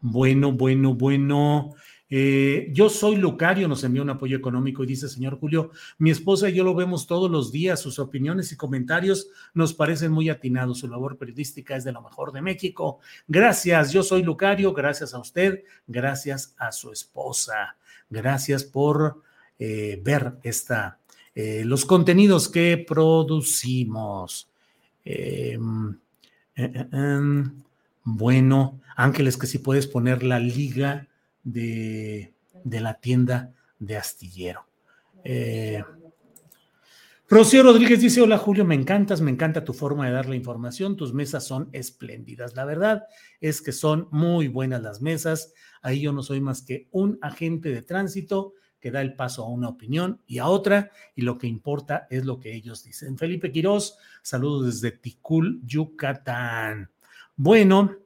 bueno, 0.00 0.52
bueno, 0.52 0.94
bueno. 0.94 1.74
Eh, 2.10 2.68
yo 2.72 2.90
soy 2.90 3.16
Lucario, 3.16 3.66
nos 3.66 3.82
envió 3.82 4.02
un 4.02 4.10
apoyo 4.10 4.36
económico 4.36 4.84
y 4.84 4.86
dice, 4.86 5.08
señor 5.08 5.38
Julio, 5.38 5.70
mi 5.98 6.10
esposa 6.10 6.48
y 6.48 6.54
yo 6.54 6.62
lo 6.62 6.74
vemos 6.74 7.06
todos 7.06 7.30
los 7.30 7.50
días, 7.50 7.80
sus 7.80 7.98
opiniones 7.98 8.52
y 8.52 8.56
comentarios 8.56 9.28
nos 9.54 9.72
parecen 9.72 10.12
muy 10.12 10.28
atinados, 10.28 10.78
su 10.78 10.88
labor 10.88 11.16
periodística 11.16 11.76
es 11.76 11.84
de 11.84 11.92
lo 11.92 12.02
mejor 12.02 12.32
de 12.32 12.42
México. 12.42 13.00
Gracias, 13.26 13.92
yo 13.92 14.02
soy 14.02 14.22
Lucario, 14.22 14.72
gracias 14.74 15.14
a 15.14 15.18
usted, 15.18 15.64
gracias 15.86 16.54
a 16.58 16.72
su 16.72 16.92
esposa, 16.92 17.76
gracias 18.10 18.64
por 18.64 19.22
eh, 19.58 20.00
ver 20.02 20.34
esta, 20.42 20.98
eh, 21.34 21.62
los 21.64 21.86
contenidos 21.86 22.48
que 22.48 22.84
producimos. 22.86 24.50
Em, 25.04 25.96
em, 26.54 27.62
bueno, 28.04 28.80
Ángeles, 28.96 29.36
que 29.36 29.46
si 29.46 29.58
puedes 29.58 29.86
poner 29.86 30.22
la 30.22 30.38
liga 30.38 31.08
de, 31.44 32.34
la 32.64 32.94
tienda 33.00 33.52
de 33.78 33.96
astillero. 33.96 34.66
Eh, 35.22 35.82
Rocío 37.26 37.62
Rodríguez 37.62 38.00
dice, 38.00 38.20
hola 38.20 38.36
Julio, 38.36 38.64
me 38.64 38.74
encantas, 38.74 39.20
me 39.20 39.30
encanta 39.30 39.64
tu 39.64 39.72
forma 39.72 40.06
de 40.06 40.12
dar 40.12 40.28
la 40.28 40.36
información, 40.36 40.96
tus 40.96 41.14
mesas 41.14 41.46
son 41.46 41.70
espléndidas. 41.72 42.54
La 42.54 42.64
verdad 42.64 43.04
es 43.40 43.62
que 43.62 43.72
son 43.72 44.08
muy 44.10 44.48
buenas 44.48 44.82
las 44.82 45.00
mesas. 45.00 45.54
Ahí 45.80 46.00
yo 46.00 46.12
no 46.12 46.22
soy 46.22 46.40
más 46.40 46.62
que 46.62 46.88
un 46.90 47.18
agente 47.22 47.70
de 47.70 47.82
tránsito 47.82 48.54
que 48.78 48.90
da 48.90 49.00
el 49.00 49.16
paso 49.16 49.42
a 49.42 49.48
una 49.48 49.70
opinión 49.70 50.20
y 50.26 50.38
a 50.38 50.46
otra, 50.46 50.90
y 51.14 51.22
lo 51.22 51.38
que 51.38 51.46
importa 51.46 52.06
es 52.10 52.26
lo 52.26 52.38
que 52.38 52.54
ellos 52.54 52.84
dicen. 52.84 53.16
Felipe 53.16 53.50
Quirós, 53.50 53.96
saludos 54.20 54.66
desde 54.66 54.94
Ticul, 54.94 55.62
Yucatán. 55.64 56.90
Bueno, 57.34 57.96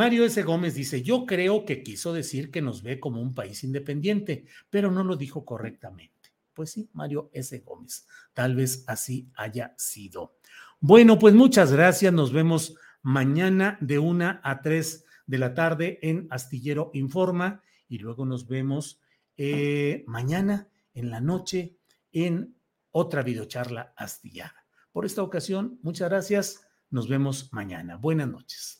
Mario 0.00 0.24
S. 0.24 0.42
Gómez 0.44 0.74
dice, 0.74 1.02
yo 1.02 1.26
creo 1.26 1.66
que 1.66 1.82
quiso 1.82 2.14
decir 2.14 2.50
que 2.50 2.62
nos 2.62 2.82
ve 2.82 2.98
como 2.98 3.20
un 3.20 3.34
país 3.34 3.64
independiente, 3.64 4.46
pero 4.70 4.90
no 4.90 5.04
lo 5.04 5.14
dijo 5.14 5.44
correctamente. 5.44 6.32
Pues 6.54 6.70
sí, 6.70 6.88
Mario 6.94 7.28
S. 7.34 7.58
Gómez, 7.58 8.06
tal 8.32 8.54
vez 8.54 8.82
así 8.86 9.28
haya 9.34 9.74
sido. 9.76 10.38
Bueno, 10.80 11.18
pues 11.18 11.34
muchas 11.34 11.70
gracias, 11.70 12.14
nos 12.14 12.32
vemos 12.32 12.76
mañana 13.02 13.76
de 13.82 13.98
una 13.98 14.40
a 14.42 14.62
tres 14.62 15.04
de 15.26 15.36
la 15.36 15.52
tarde 15.52 15.98
en 16.00 16.28
Astillero 16.30 16.90
Informa 16.94 17.60
y 17.86 17.98
luego 17.98 18.24
nos 18.24 18.48
vemos 18.48 19.02
eh, 19.36 20.02
mañana 20.06 20.70
en 20.94 21.10
la 21.10 21.20
noche 21.20 21.76
en 22.10 22.56
otra 22.90 23.22
videocharla 23.22 23.92
astillada. 23.98 24.64
Por 24.92 25.04
esta 25.04 25.22
ocasión, 25.22 25.78
muchas 25.82 26.08
gracias. 26.08 26.66
Nos 26.88 27.06
vemos 27.06 27.52
mañana. 27.52 27.98
Buenas 27.98 28.28
noches. 28.28 28.79